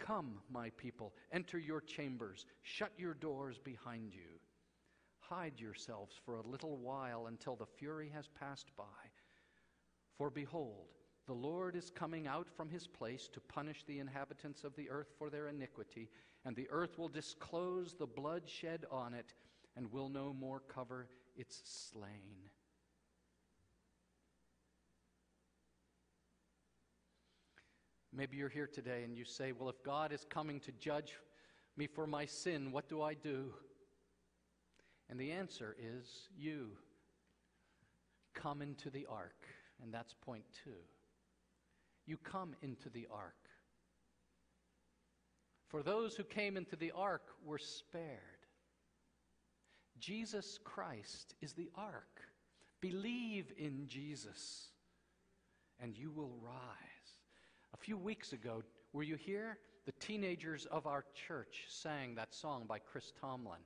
Come, 0.00 0.40
my 0.50 0.70
people, 0.70 1.14
enter 1.30 1.58
your 1.58 1.80
chambers, 1.80 2.46
shut 2.62 2.92
your 2.96 3.14
doors 3.14 3.58
behind 3.58 4.14
you. 4.14 4.39
Hide 5.30 5.60
yourselves 5.60 6.16
for 6.24 6.34
a 6.34 6.42
little 6.42 6.76
while 6.76 7.28
until 7.28 7.54
the 7.54 7.66
fury 7.66 8.10
has 8.12 8.26
passed 8.28 8.72
by. 8.76 8.84
For 10.18 10.28
behold, 10.28 10.88
the 11.28 11.32
Lord 11.32 11.76
is 11.76 11.88
coming 11.88 12.26
out 12.26 12.48
from 12.50 12.68
his 12.68 12.88
place 12.88 13.28
to 13.32 13.40
punish 13.40 13.84
the 13.86 14.00
inhabitants 14.00 14.64
of 14.64 14.74
the 14.74 14.90
earth 14.90 15.12
for 15.16 15.30
their 15.30 15.46
iniquity, 15.46 16.10
and 16.44 16.56
the 16.56 16.66
earth 16.70 16.98
will 16.98 17.08
disclose 17.08 17.94
the 17.94 18.06
blood 18.06 18.42
shed 18.48 18.86
on 18.90 19.14
it 19.14 19.34
and 19.76 19.92
will 19.92 20.08
no 20.08 20.32
more 20.32 20.60
cover 20.66 21.06
its 21.36 21.62
slain. 21.92 22.50
Maybe 28.12 28.36
you're 28.36 28.48
here 28.48 28.66
today 28.66 29.04
and 29.04 29.16
you 29.16 29.24
say, 29.24 29.52
Well, 29.52 29.68
if 29.68 29.80
God 29.84 30.12
is 30.12 30.26
coming 30.28 30.58
to 30.60 30.72
judge 30.72 31.14
me 31.76 31.86
for 31.86 32.08
my 32.08 32.26
sin, 32.26 32.72
what 32.72 32.88
do 32.88 33.00
I 33.00 33.14
do? 33.14 33.54
And 35.10 35.18
the 35.18 35.32
answer 35.32 35.76
is 35.78 36.28
you. 36.38 36.68
Come 38.32 38.62
into 38.62 38.88
the 38.88 39.06
ark. 39.10 39.46
And 39.82 39.92
that's 39.92 40.14
point 40.14 40.44
two 40.64 40.78
you 42.06 42.16
come 42.16 42.56
into 42.60 42.88
the 42.90 43.06
ark. 43.12 43.36
For 45.68 45.82
those 45.82 46.16
who 46.16 46.24
came 46.24 46.56
into 46.56 46.74
the 46.74 46.90
ark 46.90 47.22
were 47.44 47.58
spared. 47.58 48.18
Jesus 50.00 50.58
Christ 50.64 51.34
is 51.40 51.52
the 51.52 51.70
ark. 51.76 52.20
Believe 52.80 53.52
in 53.56 53.86
Jesus, 53.86 54.70
and 55.78 55.96
you 55.96 56.10
will 56.10 56.32
rise. 56.42 57.18
A 57.74 57.76
few 57.76 57.96
weeks 57.96 58.32
ago, 58.32 58.64
were 58.92 59.04
you 59.04 59.14
here? 59.14 59.58
The 59.86 59.92
teenagers 59.92 60.66
of 60.66 60.88
our 60.88 61.04
church 61.28 61.66
sang 61.68 62.16
that 62.16 62.34
song 62.34 62.64
by 62.66 62.80
Chris 62.80 63.12
Tomlin. 63.20 63.60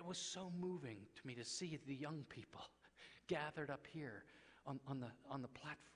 It 0.00 0.06
was 0.06 0.16
so 0.16 0.50
moving 0.58 0.96
to 1.14 1.26
me 1.26 1.34
to 1.34 1.44
see 1.44 1.78
the 1.86 1.94
young 1.94 2.24
people 2.30 2.62
gathered 3.28 3.68
up 3.68 3.86
here 3.92 4.24
on, 4.66 4.80
on, 4.88 4.98
the, 4.98 5.08
on 5.30 5.42
the 5.42 5.48
platform 5.48 5.90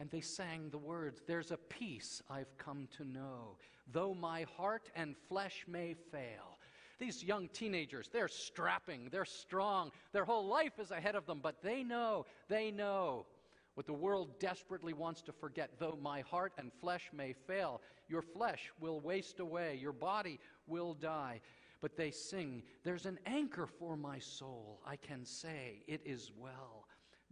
and 0.00 0.10
they 0.10 0.22
sang 0.22 0.70
the 0.70 0.78
words, 0.78 1.20
There's 1.26 1.50
a 1.50 1.58
peace 1.58 2.22
I've 2.30 2.56
come 2.56 2.88
to 2.96 3.04
know, 3.04 3.58
though 3.92 4.14
my 4.14 4.46
heart 4.56 4.88
and 4.96 5.14
flesh 5.28 5.66
may 5.68 5.94
fail. 6.10 6.58
These 6.98 7.22
young 7.22 7.48
teenagers, 7.48 8.08
they're 8.10 8.28
strapping, 8.28 9.10
they're 9.12 9.26
strong, 9.26 9.90
their 10.12 10.24
whole 10.24 10.46
life 10.46 10.78
is 10.78 10.90
ahead 10.90 11.14
of 11.14 11.26
them, 11.26 11.40
but 11.42 11.62
they 11.62 11.82
know, 11.82 12.24
they 12.48 12.70
know 12.70 13.26
what 13.74 13.86
the 13.86 13.92
world 13.92 14.40
desperately 14.40 14.94
wants 14.94 15.20
to 15.22 15.32
forget. 15.32 15.70
Though 15.78 15.98
my 16.00 16.22
heart 16.22 16.54
and 16.58 16.72
flesh 16.80 17.10
may 17.12 17.34
fail, 17.46 17.82
your 18.08 18.22
flesh 18.22 18.70
will 18.80 19.00
waste 19.00 19.38
away, 19.38 19.78
your 19.80 19.92
body 19.92 20.40
will 20.66 20.94
die. 20.94 21.40
But 21.80 21.96
they 21.96 22.10
sing, 22.10 22.62
There's 22.84 23.06
an 23.06 23.18
anchor 23.26 23.66
for 23.66 23.96
my 23.96 24.18
soul. 24.18 24.80
I 24.86 24.96
can 24.96 25.24
say, 25.24 25.84
It 25.86 26.02
is 26.04 26.32
well. 26.36 26.86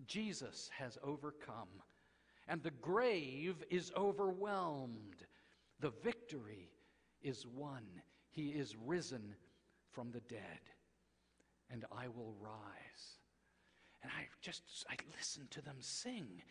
Jesus 0.07 0.71
has 0.79 0.99
overcome 1.03 1.69
and 2.49 2.63
the 2.63 2.71
grave 2.71 3.65
is 3.71 3.93
overwhelmed. 3.97 5.25
The 5.81 5.93
victory 6.03 6.71
is 7.23 7.47
won. 7.47 7.83
He 8.31 8.49
is 8.49 8.77
risen 8.77 9.35
from 9.91 10.11
the 10.11 10.21
dead, 10.21 10.61
and 11.71 11.85
I 11.91 12.09
will 12.09 12.35
rise. 12.41 13.19
And 14.03 14.13
I 14.13 14.27
just, 14.41 14.63
I 14.89 14.95
listened 15.17 15.51
to 15.53 15.63
them 15.63 15.77
sing 15.81 16.43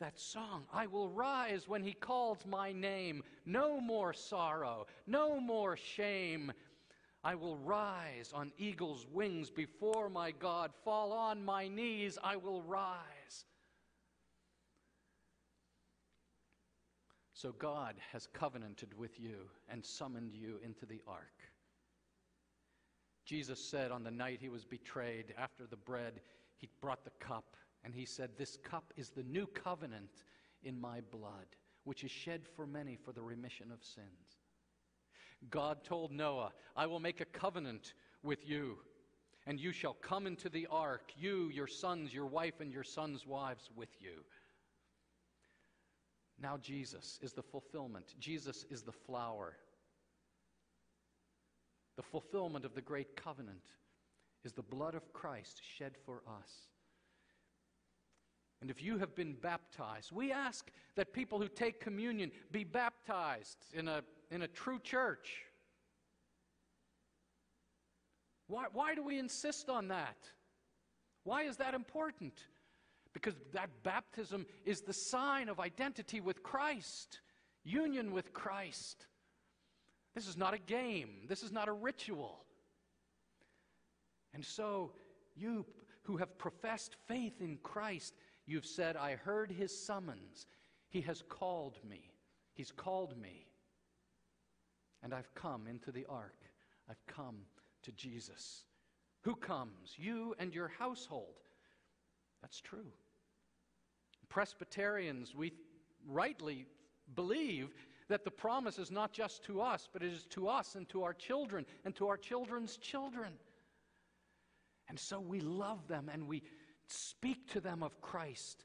that 0.00 0.18
song. 0.18 0.64
I 0.72 0.86
will 0.86 1.10
rise 1.10 1.68
when 1.68 1.82
he 1.82 1.92
calls 1.92 2.38
my 2.46 2.72
name. 2.72 3.22
No 3.44 3.80
more 3.80 4.12
sorrow, 4.12 4.86
no 5.06 5.38
more 5.38 5.76
shame. 5.76 6.52
I 7.24 7.34
will 7.36 7.56
rise 7.56 8.32
on 8.34 8.52
eagle's 8.58 9.06
wings 9.12 9.50
before 9.50 10.08
my 10.08 10.32
God, 10.32 10.72
fall 10.84 11.12
on 11.12 11.44
my 11.44 11.68
knees, 11.68 12.18
I 12.22 12.36
will 12.36 12.62
rise. 12.62 13.44
So 17.32 17.52
God 17.52 17.94
has 18.12 18.28
covenanted 18.32 18.96
with 18.96 19.20
you 19.20 19.48
and 19.68 19.84
summoned 19.84 20.34
you 20.34 20.58
into 20.64 20.84
the 20.86 21.00
ark. 21.06 21.42
Jesus 23.24 23.64
said 23.64 23.92
on 23.92 24.02
the 24.02 24.10
night 24.10 24.38
he 24.40 24.48
was 24.48 24.64
betrayed, 24.64 25.34
after 25.38 25.66
the 25.66 25.76
bread, 25.76 26.20
he 26.56 26.68
brought 26.80 27.04
the 27.04 27.10
cup, 27.18 27.56
and 27.84 27.94
he 27.94 28.04
said, 28.04 28.30
This 28.36 28.58
cup 28.62 28.92
is 28.96 29.10
the 29.10 29.22
new 29.22 29.46
covenant 29.46 30.24
in 30.62 30.80
my 30.80 31.00
blood, 31.10 31.46
which 31.84 32.04
is 32.04 32.10
shed 32.10 32.42
for 32.56 32.66
many 32.66 32.96
for 32.96 33.12
the 33.12 33.22
remission 33.22 33.70
of 33.72 33.84
sins. 33.84 34.41
God 35.50 35.84
told 35.84 36.12
Noah, 36.12 36.52
I 36.76 36.86
will 36.86 37.00
make 37.00 37.20
a 37.20 37.24
covenant 37.26 37.94
with 38.22 38.48
you, 38.48 38.78
and 39.46 39.58
you 39.58 39.72
shall 39.72 39.94
come 39.94 40.26
into 40.26 40.48
the 40.48 40.68
ark, 40.70 41.12
you, 41.16 41.50
your 41.50 41.66
sons, 41.66 42.14
your 42.14 42.26
wife, 42.26 42.60
and 42.60 42.72
your 42.72 42.84
sons' 42.84 43.26
wives 43.26 43.70
with 43.74 43.90
you. 44.00 44.24
Now, 46.40 46.56
Jesus 46.56 47.18
is 47.22 47.32
the 47.32 47.42
fulfillment, 47.42 48.14
Jesus 48.18 48.64
is 48.70 48.82
the 48.82 48.92
flower. 48.92 49.56
the 51.96 52.02
fulfillment 52.02 52.64
of 52.64 52.74
the 52.74 52.80
great 52.80 53.16
covenant, 53.16 53.64
is 54.44 54.52
the 54.52 54.62
blood 54.62 54.94
of 54.94 55.12
Christ 55.12 55.60
shed 55.76 55.92
for 56.04 56.22
us. 56.26 56.71
And 58.62 58.70
if 58.70 58.80
you 58.80 58.96
have 58.98 59.12
been 59.16 59.34
baptized, 59.34 60.12
we 60.12 60.30
ask 60.30 60.70
that 60.94 61.12
people 61.12 61.40
who 61.40 61.48
take 61.48 61.80
communion 61.80 62.30
be 62.52 62.62
baptized 62.62 63.58
in 63.74 63.88
a, 63.88 64.02
in 64.30 64.42
a 64.42 64.48
true 64.48 64.78
church. 64.78 65.42
Why, 68.46 68.66
why 68.72 68.94
do 68.94 69.02
we 69.02 69.18
insist 69.18 69.68
on 69.68 69.88
that? 69.88 70.16
Why 71.24 71.42
is 71.42 71.56
that 71.56 71.74
important? 71.74 72.34
Because 73.12 73.34
that 73.52 73.68
baptism 73.82 74.46
is 74.64 74.82
the 74.82 74.92
sign 74.92 75.48
of 75.48 75.58
identity 75.58 76.20
with 76.20 76.44
Christ, 76.44 77.18
union 77.64 78.12
with 78.12 78.32
Christ. 78.32 79.06
This 80.14 80.28
is 80.28 80.36
not 80.36 80.54
a 80.54 80.58
game, 80.58 81.26
this 81.28 81.42
is 81.42 81.50
not 81.50 81.66
a 81.66 81.72
ritual. 81.72 82.44
And 84.34 84.44
so, 84.44 84.92
you 85.34 85.66
who 86.04 86.16
have 86.16 86.38
professed 86.38 86.96
faith 87.06 87.40
in 87.40 87.58
Christ, 87.62 88.14
you've 88.46 88.66
said, 88.66 88.96
I 88.96 89.16
heard 89.16 89.50
his 89.50 89.76
summons. 89.76 90.46
He 90.88 91.00
has 91.02 91.22
called 91.28 91.78
me. 91.88 92.10
He's 92.54 92.70
called 92.70 93.16
me. 93.20 93.46
And 95.02 95.14
I've 95.14 95.34
come 95.34 95.66
into 95.66 95.90
the 95.90 96.06
ark. 96.08 96.38
I've 96.88 97.04
come 97.06 97.38
to 97.82 97.92
Jesus. 97.92 98.64
Who 99.22 99.34
comes? 99.34 99.94
You 99.96 100.34
and 100.38 100.54
your 100.54 100.68
household. 100.78 101.34
That's 102.42 102.60
true. 102.60 102.92
Presbyterians, 104.28 105.34
we 105.34 105.52
rightly 106.06 106.66
believe 107.14 107.74
that 108.08 108.24
the 108.24 108.30
promise 108.30 108.78
is 108.78 108.90
not 108.90 109.12
just 109.12 109.44
to 109.44 109.60
us, 109.60 109.88
but 109.92 110.02
it 110.02 110.12
is 110.12 110.26
to 110.26 110.48
us 110.48 110.74
and 110.74 110.88
to 110.88 111.02
our 111.02 111.14
children 111.14 111.64
and 111.84 111.94
to 111.96 112.08
our 112.08 112.16
children's 112.16 112.76
children. 112.76 113.32
And 114.88 114.98
so 114.98 115.20
we 115.20 115.40
love 115.40 115.86
them 115.88 116.10
and 116.12 116.26
we 116.26 116.42
speak 116.92 117.50
to 117.52 117.60
them 117.60 117.82
of 117.82 118.00
Christ. 118.00 118.64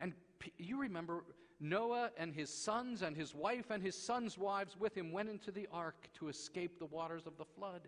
And 0.00 0.12
you 0.58 0.80
remember 0.80 1.24
Noah 1.60 2.10
and 2.18 2.34
his 2.34 2.52
sons 2.52 3.02
and 3.02 3.16
his 3.16 3.34
wife 3.34 3.70
and 3.70 3.82
his 3.82 3.96
sons' 3.96 4.36
wives 4.36 4.76
with 4.78 4.96
him 4.96 5.12
went 5.12 5.28
into 5.28 5.50
the 5.50 5.68
ark 5.72 6.08
to 6.14 6.28
escape 6.28 6.78
the 6.78 6.86
waters 6.86 7.26
of 7.26 7.36
the 7.38 7.44
flood. 7.44 7.82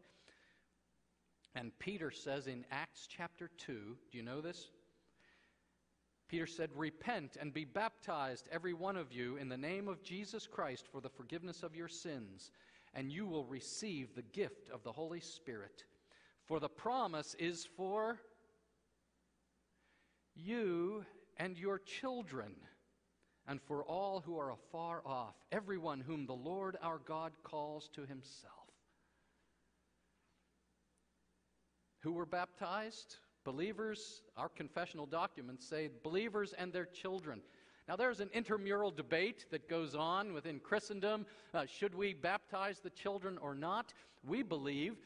And 1.55 1.77
Peter 1.79 2.11
says 2.11 2.47
in 2.47 2.65
Acts 2.71 3.07
chapter 3.09 3.51
2, 3.59 3.73
do 4.11 4.19
you 4.19 4.23
know 4.23 4.41
this? 4.41 4.71
Peter 6.29 6.47
said, 6.47 6.71
Repent 6.75 7.37
and 7.41 7.55
be 7.55 7.65
baptized, 7.65 8.49
every 8.53 8.75
one 8.75 8.97
of 8.97 9.13
you, 9.13 9.37
in 9.37 9.49
the 9.49 9.57
name 9.57 9.89
of 9.89 10.03
Jesus 10.03 10.47
Christ 10.47 10.87
for 10.91 11.01
the 11.01 11.09
forgiveness 11.09 11.63
of 11.63 11.75
your 11.75 11.89
sins, 11.89 12.51
and 12.95 13.11
you 13.11 13.27
will 13.27 13.47
receive 13.47 14.15
the 14.15 14.23
gift 14.23 14.69
of 14.71 14.83
the 14.83 14.93
Holy 14.93 15.21
Spirit. 15.21 15.85
For 16.45 16.61
the 16.61 16.69
promise 16.69 17.35
is 17.39 17.67
for 17.77 18.21
you 20.39 21.05
and 21.37 21.59
your 21.59 21.79
children, 21.79 22.53
and 23.47 23.61
for 23.63 23.85
all 23.85 24.21
who 24.21 24.39
are 24.39 24.53
afar 24.53 25.03
off, 25.05 25.35
everyone 25.53 26.01
whom 26.01 26.27
the 26.27 26.33
Lord 26.33 26.77
our 26.83 26.99
God 26.99 27.33
calls 27.43 27.89
to 27.95 28.03
himself. 28.03 28.55
Who 32.03 32.13
were 32.13 32.27
baptized? 32.27 33.17
Believers, 33.45 34.23
our 34.37 34.49
confessional 34.49 35.07
documents 35.07 35.67
say 35.67 35.91
believers 36.03 36.55
and 36.57 36.73
their 36.73 36.85
children. 36.85 37.41
Now, 37.89 37.97
there's 37.97 38.21
an 38.21 38.29
intramural 38.35 38.91
debate 38.91 39.47
that 39.51 39.69
goes 39.69 39.95
on 39.95 40.35
within 40.35 40.61
Christendom. 40.61 41.25
Uh, 41.55 41.65
should 41.65 41.95
we 41.95 42.13
baptize 42.13 42.81
the 42.81 42.91
children 42.91 43.39
or 43.39 43.55
not? 43.55 43.95
We 44.27 44.43
believe 44.43 44.97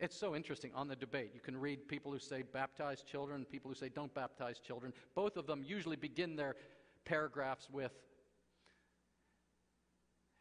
it's 0.00 0.16
so 0.16 0.34
interesting 0.34 0.72
on 0.74 0.88
the 0.88 0.96
debate. 0.96 1.30
You 1.34 1.40
can 1.40 1.56
read 1.56 1.86
people 1.86 2.10
who 2.10 2.18
say 2.18 2.42
baptize 2.42 3.02
children, 3.02 3.44
people 3.44 3.70
who 3.70 3.74
say 3.74 3.88
don't 3.88 4.12
baptize 4.14 4.58
children. 4.58 4.92
Both 5.14 5.36
of 5.36 5.46
them 5.46 5.62
usually 5.64 5.96
begin 5.96 6.36
their 6.36 6.56
paragraphs 7.04 7.68
with, 7.70 7.92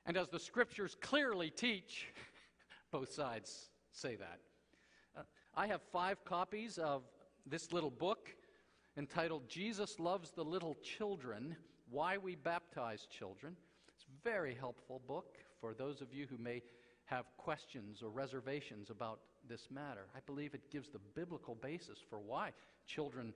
and 0.05 0.17
as 0.17 0.29
the 0.29 0.39
scriptures 0.39 0.95
clearly 0.99 1.49
teach, 1.49 2.07
both 2.91 3.11
sides 3.11 3.69
say 3.91 4.15
that. 4.15 4.39
Uh, 5.15 5.21
I 5.55 5.67
have 5.67 5.81
five 5.91 6.23
copies 6.25 6.77
of 6.77 7.03
this 7.45 7.71
little 7.71 7.91
book 7.91 8.29
entitled 8.97 9.47
Jesus 9.47 9.99
Loves 9.99 10.31
the 10.31 10.43
Little 10.43 10.75
Children 10.81 11.55
Why 11.89 12.17
We 12.17 12.35
Baptize 12.35 13.07
Children. 13.07 13.55
It's 13.93 14.05
a 14.05 14.29
very 14.29 14.55
helpful 14.55 15.01
book 15.07 15.37
for 15.59 15.73
those 15.73 16.01
of 16.01 16.13
you 16.13 16.25
who 16.29 16.37
may 16.37 16.63
have 17.05 17.25
questions 17.37 18.01
or 18.01 18.09
reservations 18.09 18.89
about 18.89 19.19
this 19.49 19.67
matter. 19.69 20.05
I 20.15 20.19
believe 20.25 20.53
it 20.53 20.69
gives 20.71 20.89
the 20.89 20.99
biblical 21.15 21.55
basis 21.55 21.97
for 22.09 22.19
why 22.19 22.51
children 22.87 23.33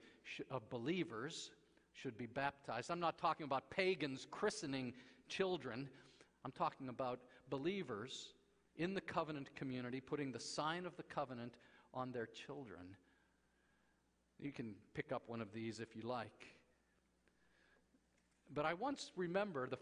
of 0.49 0.69
believers 0.69 1.51
should 1.93 2.17
be 2.17 2.27
baptized. 2.27 2.89
I'm 2.89 2.99
not 2.99 3.17
talking 3.17 3.43
about 3.43 3.69
pagans 3.69 4.27
christening 4.31 4.93
children, 5.27 5.89
I'm 6.45 6.51
talking 6.51 6.89
about 6.89 7.19
believers 7.49 8.33
in 8.75 8.93
the 8.93 9.01
covenant 9.01 9.55
community 9.55 9.99
putting 9.99 10.31
the 10.31 10.39
sign 10.39 10.85
of 10.85 10.95
the 10.97 11.03
covenant 11.03 11.55
on 11.93 12.11
their 12.11 12.27
children. 12.27 12.95
You 14.39 14.51
can 14.51 14.75
pick 14.93 15.11
up 15.11 15.23
one 15.27 15.41
of 15.41 15.53
these 15.53 15.79
if 15.79 15.95
you 15.95 16.01
like. 16.01 16.47
But 18.53 18.65
I 18.65 18.73
once 18.73 19.11
remember 19.15 19.67
the, 19.67 19.77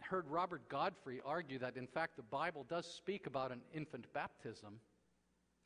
heard 0.00 0.28
Robert 0.28 0.68
Godfrey 0.68 1.20
argue 1.24 1.58
that, 1.58 1.76
in 1.76 1.86
fact, 1.86 2.16
the 2.16 2.22
Bible 2.22 2.64
does 2.68 2.86
speak 2.86 3.26
about 3.26 3.52
an 3.52 3.60
infant 3.72 4.06
baptism. 4.12 4.80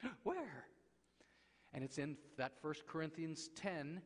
Where? 0.23 0.67
And 1.73 1.85
it's 1.85 1.99
in 1.99 2.17
that 2.37 2.53
1 2.63 2.75
Corinthians 2.87 3.51
10 3.57 4.01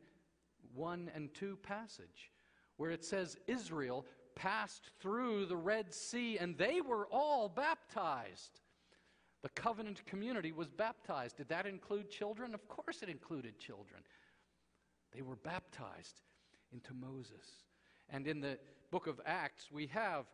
1 0.73 1.11
and 1.15 1.33
2 1.33 1.57
passage, 1.63 2.31
where 2.77 2.91
it 2.91 3.05
says 3.05 3.37
Israel 3.47 4.05
passed 4.35 4.91
through 4.99 5.45
the 5.45 5.55
Red 5.55 5.93
Sea 5.93 6.37
and 6.37 6.57
they 6.57 6.81
were 6.81 7.07
all 7.11 7.47
baptized. 7.47 8.59
The 9.41 9.49
covenant 9.49 10.05
community 10.05 10.51
was 10.51 10.69
baptized. 10.69 11.37
Did 11.37 11.49
that 11.49 11.65
include 11.65 12.09
children? 12.09 12.53
Of 12.53 12.67
course 12.67 13.01
it 13.01 13.09
included 13.09 13.59
children. 13.59 14.01
They 15.13 15.21
were 15.21 15.37
baptized 15.37 16.21
into 16.73 16.93
Moses. 16.93 17.63
And 18.09 18.27
in 18.27 18.41
the 18.41 18.57
book 18.91 19.07
of 19.07 19.21
Acts, 19.25 19.71
we 19.71 19.87
have 19.87 20.25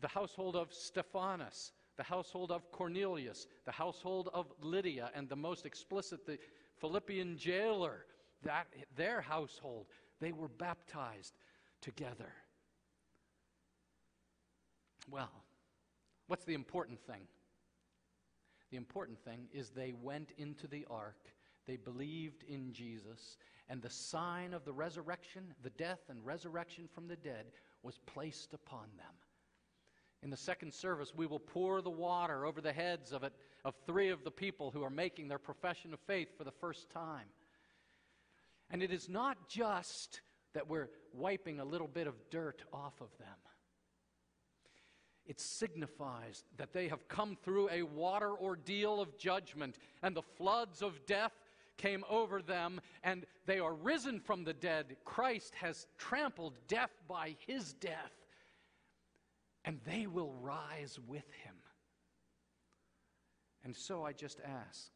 the 0.00 0.08
household 0.08 0.56
of 0.56 0.72
Stephanas, 0.72 1.72
the 1.98 2.04
household 2.04 2.52
of 2.52 2.70
Cornelius, 2.72 3.46
the 3.66 3.72
household 3.72 4.30
of 4.32 4.46
Lydia, 4.62 5.10
and 5.14 5.28
the 5.28 5.36
most 5.36 5.66
explicit, 5.66 6.24
the 6.24 6.38
Philippian 6.80 7.36
jailer, 7.36 8.06
that 8.42 8.68
their 8.96 9.20
household, 9.20 9.86
they 10.20 10.32
were 10.32 10.48
baptized 10.48 11.34
together. 11.82 12.32
Well, 15.10 15.30
what's 16.28 16.44
the 16.44 16.54
important 16.54 17.00
thing? 17.00 17.26
The 18.70 18.76
important 18.76 19.18
thing 19.24 19.48
is 19.52 19.70
they 19.70 19.92
went 20.00 20.32
into 20.38 20.68
the 20.68 20.86
ark, 20.88 21.18
they 21.66 21.76
believed 21.76 22.44
in 22.44 22.72
Jesus, 22.72 23.38
and 23.68 23.82
the 23.82 23.90
sign 23.90 24.54
of 24.54 24.64
the 24.64 24.72
resurrection, 24.72 25.42
the 25.62 25.70
death 25.70 26.00
and 26.08 26.24
resurrection 26.24 26.88
from 26.94 27.08
the 27.08 27.16
dead, 27.16 27.46
was 27.82 27.98
placed 28.06 28.54
upon 28.54 28.86
them. 28.96 29.14
In 30.22 30.30
the 30.30 30.36
second 30.36 30.74
service, 30.74 31.12
we 31.14 31.26
will 31.26 31.38
pour 31.38 31.80
the 31.80 31.90
water 31.90 32.44
over 32.44 32.60
the 32.60 32.72
heads 32.72 33.12
of, 33.12 33.22
it, 33.22 33.32
of 33.64 33.74
three 33.86 34.08
of 34.08 34.24
the 34.24 34.30
people 34.30 34.70
who 34.70 34.82
are 34.82 34.90
making 34.90 35.28
their 35.28 35.38
profession 35.38 35.92
of 35.92 36.00
faith 36.00 36.36
for 36.36 36.44
the 36.44 36.50
first 36.50 36.90
time. 36.90 37.26
And 38.70 38.82
it 38.82 38.92
is 38.92 39.08
not 39.08 39.48
just 39.48 40.20
that 40.54 40.68
we're 40.68 40.90
wiping 41.12 41.60
a 41.60 41.64
little 41.64 41.86
bit 41.86 42.06
of 42.06 42.14
dirt 42.30 42.62
off 42.72 43.00
of 43.00 43.16
them 43.18 43.36
it 45.28 45.38
signifies 45.38 46.42
that 46.56 46.72
they 46.72 46.88
have 46.88 47.06
come 47.06 47.36
through 47.36 47.68
a 47.70 47.82
water 47.82 48.32
ordeal 48.32 48.98
of 48.98 49.18
judgment, 49.18 49.78
and 50.02 50.16
the 50.16 50.22
floods 50.22 50.80
of 50.80 51.04
death 51.06 51.32
came 51.76 52.02
over 52.08 52.40
them, 52.40 52.80
and 53.04 53.26
they 53.46 53.58
are 53.58 53.74
risen 53.74 54.18
from 54.20 54.42
the 54.42 54.54
dead. 54.54 54.96
Christ 55.04 55.54
has 55.56 55.86
trampled 55.98 56.54
death 56.66 56.90
by 57.06 57.36
his 57.46 57.74
death, 57.74 58.12
and 59.64 59.78
they 59.84 60.06
will 60.06 60.32
rise 60.40 60.98
with 61.06 61.30
him. 61.44 61.54
And 63.64 63.76
so 63.76 64.04
I 64.04 64.12
just 64.12 64.40
ask 64.44 64.90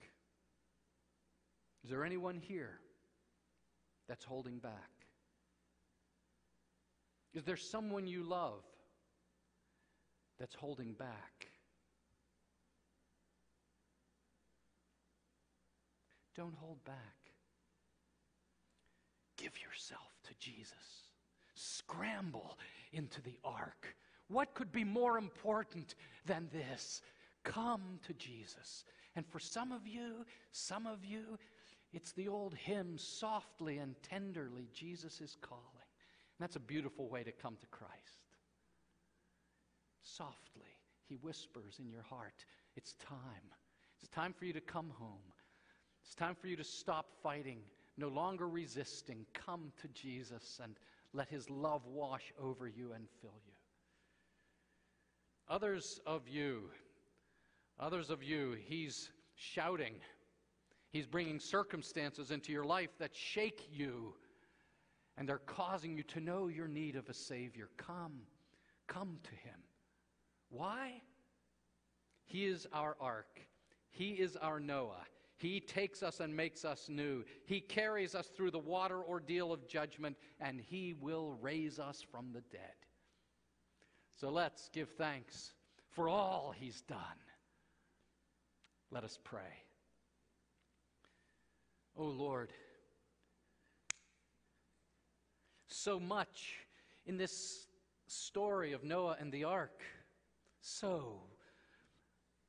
is 1.84 1.90
there 1.90 2.04
anyone 2.04 2.36
here 2.36 2.78
that's 4.08 4.24
holding 4.24 4.58
back? 4.58 4.90
Is 7.34 7.42
there 7.44 7.56
someone 7.56 8.06
you 8.06 8.22
love 8.22 8.62
that's 10.42 10.56
holding 10.56 10.92
back. 10.94 11.46
Don't 16.34 16.56
hold 16.56 16.84
back. 16.84 16.96
Give 19.36 19.52
yourself 19.62 20.18
to 20.24 20.34
Jesus. 20.40 21.10
Scramble 21.54 22.58
into 22.92 23.22
the 23.22 23.38
ark. 23.44 23.94
What 24.32 24.54
could 24.54 24.72
be 24.72 24.84
more 24.84 25.18
important 25.18 25.94
than 26.26 26.48
this? 26.52 27.02
Come 27.44 27.98
to 28.06 28.14
Jesus 28.14 28.84
And 29.14 29.26
for 29.26 29.38
some 29.38 29.72
of 29.72 29.86
you, 29.86 30.24
some 30.52 30.86
of 30.86 31.04
you, 31.04 31.38
it's 31.92 32.12
the 32.12 32.28
old 32.28 32.54
hymn, 32.54 32.96
softly 32.96 33.78
and 33.78 33.94
tenderly, 34.02 34.68
Jesus 34.72 35.20
is 35.20 35.36
calling. 35.40 35.62
And 35.74 36.40
that's 36.40 36.56
a 36.56 36.60
beautiful 36.60 37.08
way 37.08 37.22
to 37.22 37.32
come 37.32 37.56
to 37.60 37.66
Christ. 37.66 37.92
Softly, 40.02 40.78
he 41.08 41.16
whispers 41.16 41.78
in 41.78 41.90
your 41.90 42.02
heart, 42.02 42.46
It's 42.74 42.94
time. 42.94 43.18
It's 43.98 44.08
time 44.08 44.32
for 44.32 44.46
you 44.46 44.52
to 44.54 44.60
come 44.60 44.90
home. 44.98 45.32
It's 46.02 46.14
time 46.14 46.34
for 46.34 46.48
you 46.48 46.56
to 46.56 46.64
stop 46.64 47.06
fighting, 47.22 47.58
no 47.96 48.08
longer 48.08 48.48
resisting. 48.48 49.26
Come 49.34 49.72
to 49.82 49.88
Jesus 49.88 50.58
and 50.62 50.74
let 51.12 51.28
his 51.28 51.48
love 51.50 51.86
wash 51.86 52.32
over 52.40 52.66
you 52.66 52.92
and 52.92 53.06
fill 53.20 53.38
you. 53.46 53.52
Others 55.48 56.00
of 56.06 56.28
you, 56.28 56.70
others 57.78 58.10
of 58.10 58.22
you, 58.22 58.56
he's 58.64 59.10
shouting. 59.34 59.94
He's 60.90 61.06
bringing 61.06 61.40
circumstances 61.40 62.30
into 62.30 62.52
your 62.52 62.64
life 62.64 62.90
that 62.98 63.14
shake 63.14 63.68
you 63.70 64.14
and 65.16 65.28
they're 65.28 65.38
causing 65.38 65.96
you 65.96 66.02
to 66.04 66.20
know 66.20 66.48
your 66.48 66.68
need 66.68 66.96
of 66.96 67.08
a 67.08 67.14
Savior. 67.14 67.68
Come, 67.76 68.22
come 68.86 69.18
to 69.24 69.30
Him. 69.30 69.60
Why? 70.50 71.02
He 72.24 72.46
is 72.46 72.66
our 72.72 72.96
ark, 73.00 73.40
He 73.90 74.10
is 74.12 74.36
our 74.36 74.60
Noah. 74.60 75.04
He 75.36 75.58
takes 75.58 76.04
us 76.04 76.20
and 76.20 76.36
makes 76.36 76.64
us 76.64 76.88
new. 76.88 77.24
He 77.46 77.60
carries 77.60 78.14
us 78.14 78.28
through 78.28 78.52
the 78.52 78.60
water 78.60 79.02
ordeal 79.02 79.52
of 79.52 79.66
judgment, 79.66 80.16
and 80.40 80.60
He 80.60 80.94
will 80.94 81.36
raise 81.40 81.80
us 81.80 82.00
from 82.00 82.32
the 82.32 82.42
dead. 82.52 82.74
So 84.22 84.30
let's 84.30 84.68
give 84.68 84.88
thanks 84.90 85.50
for 85.90 86.08
all 86.08 86.54
He's 86.56 86.82
done. 86.82 87.18
Let 88.92 89.02
us 89.02 89.18
pray. 89.24 89.64
Oh 91.96 92.04
Lord, 92.04 92.52
so 95.66 95.98
much 95.98 96.58
in 97.04 97.16
this 97.16 97.66
story 98.06 98.72
of 98.72 98.84
Noah 98.84 99.16
and 99.18 99.32
the 99.32 99.42
ark, 99.42 99.82
so 100.60 101.14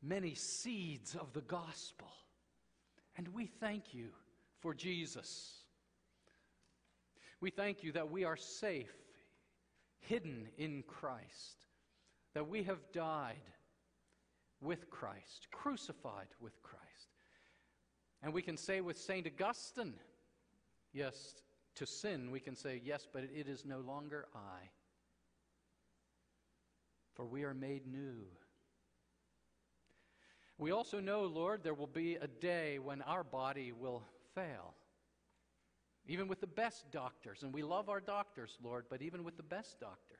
many 0.03 0.35
seeds 0.35 1.15
of 1.15 1.33
the 1.33 1.41
gospel. 1.41 2.11
And 3.17 3.27
we 3.29 3.47
thank 3.47 3.95
you 3.95 4.09
for 4.59 4.75
Jesus. 4.75 5.63
We 7.41 7.49
thank 7.49 7.83
you 7.83 7.91
that 7.93 8.11
we 8.11 8.25
are 8.25 8.37
safe, 8.37 8.93
hidden 10.07 10.47
in 10.57 10.83
Christ, 10.87 11.67
that 12.33 12.47
we 12.47 12.63
have 12.63 12.79
died 12.91 13.35
with 14.61 14.89
Christ, 14.89 15.47
crucified 15.51 16.27
with 16.39 16.61
Christ. 16.63 16.83
And 18.21 18.33
we 18.33 18.41
can 18.41 18.57
say 18.57 18.81
with 18.81 18.97
St. 18.97 19.27
Augustine, 19.27 19.95
yes, 20.93 21.41
to 21.75 21.85
sin, 21.85 22.31
we 22.31 22.39
can 22.39 22.55
say, 22.55 22.81
yes, 22.83 23.07
but 23.11 23.23
it 23.23 23.47
is 23.47 23.65
no 23.65 23.79
longer 23.79 24.27
I. 24.33 24.69
For 27.15 27.25
we 27.25 27.43
are 27.43 27.53
made 27.53 27.85
new. 27.85 28.25
We 30.57 30.71
also 30.71 30.99
know, 30.99 31.23
Lord, 31.23 31.63
there 31.63 31.73
will 31.73 31.87
be 31.87 32.15
a 32.15 32.27
day 32.27 32.79
when 32.79 33.01
our 33.01 33.23
body 33.23 33.71
will 33.71 34.03
fail. 34.33 34.75
Even 36.07 36.27
with 36.27 36.41
the 36.41 36.47
best 36.47 36.91
doctors, 36.91 37.43
and 37.43 37.53
we 37.53 37.63
love 37.63 37.89
our 37.89 38.01
doctors, 38.01 38.57
Lord, 38.61 38.85
but 38.89 39.01
even 39.01 39.23
with 39.23 39.37
the 39.37 39.43
best 39.43 39.79
doctors. 39.79 40.19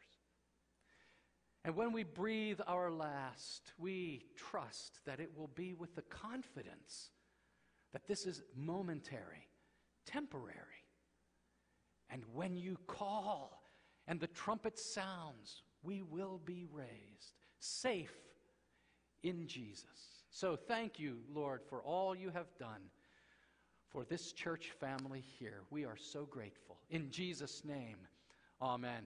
And 1.66 1.76
when 1.76 1.92
we 1.92 2.04
breathe 2.04 2.60
our 2.68 2.92
last, 2.92 3.74
we 3.78 4.26
trust 4.36 5.00
that 5.06 5.20
it 5.20 5.32
will 5.36 5.50
be 5.56 5.74
with 5.74 5.96
the 5.96 6.02
confidence 6.04 7.12
that 7.94 8.08
this 8.08 8.26
is 8.26 8.42
momentary, 8.56 9.48
temporary. 10.06 10.58
And 12.10 12.24
when 12.34 12.58
you 12.58 12.78
call 12.88 13.62
and 14.08 14.20
the 14.20 14.28
trumpet 14.28 14.78
sounds, 14.78 15.64
we 15.84 16.02
will 16.02 16.42
be 16.44 16.66
raised, 16.72 17.34
safe 17.60 18.14
in 19.22 19.48
Jesus. 19.48 20.24
So 20.30 20.56
thank 20.56 21.00
you, 21.00 21.20
Lord, 21.34 21.62
for 21.70 21.82
all 21.82 22.16
you 22.16 22.30
have 22.32 22.48
done 22.60 22.90
for 23.94 24.04
this 24.04 24.32
church 24.32 24.72
family 24.80 25.24
here. 25.40 25.62
We 25.70 25.86
are 25.86 25.96
so 25.96 26.26
grateful. 26.26 26.78
In 26.90 27.12
Jesus' 27.12 27.64
name, 27.64 27.98
amen. 28.62 29.04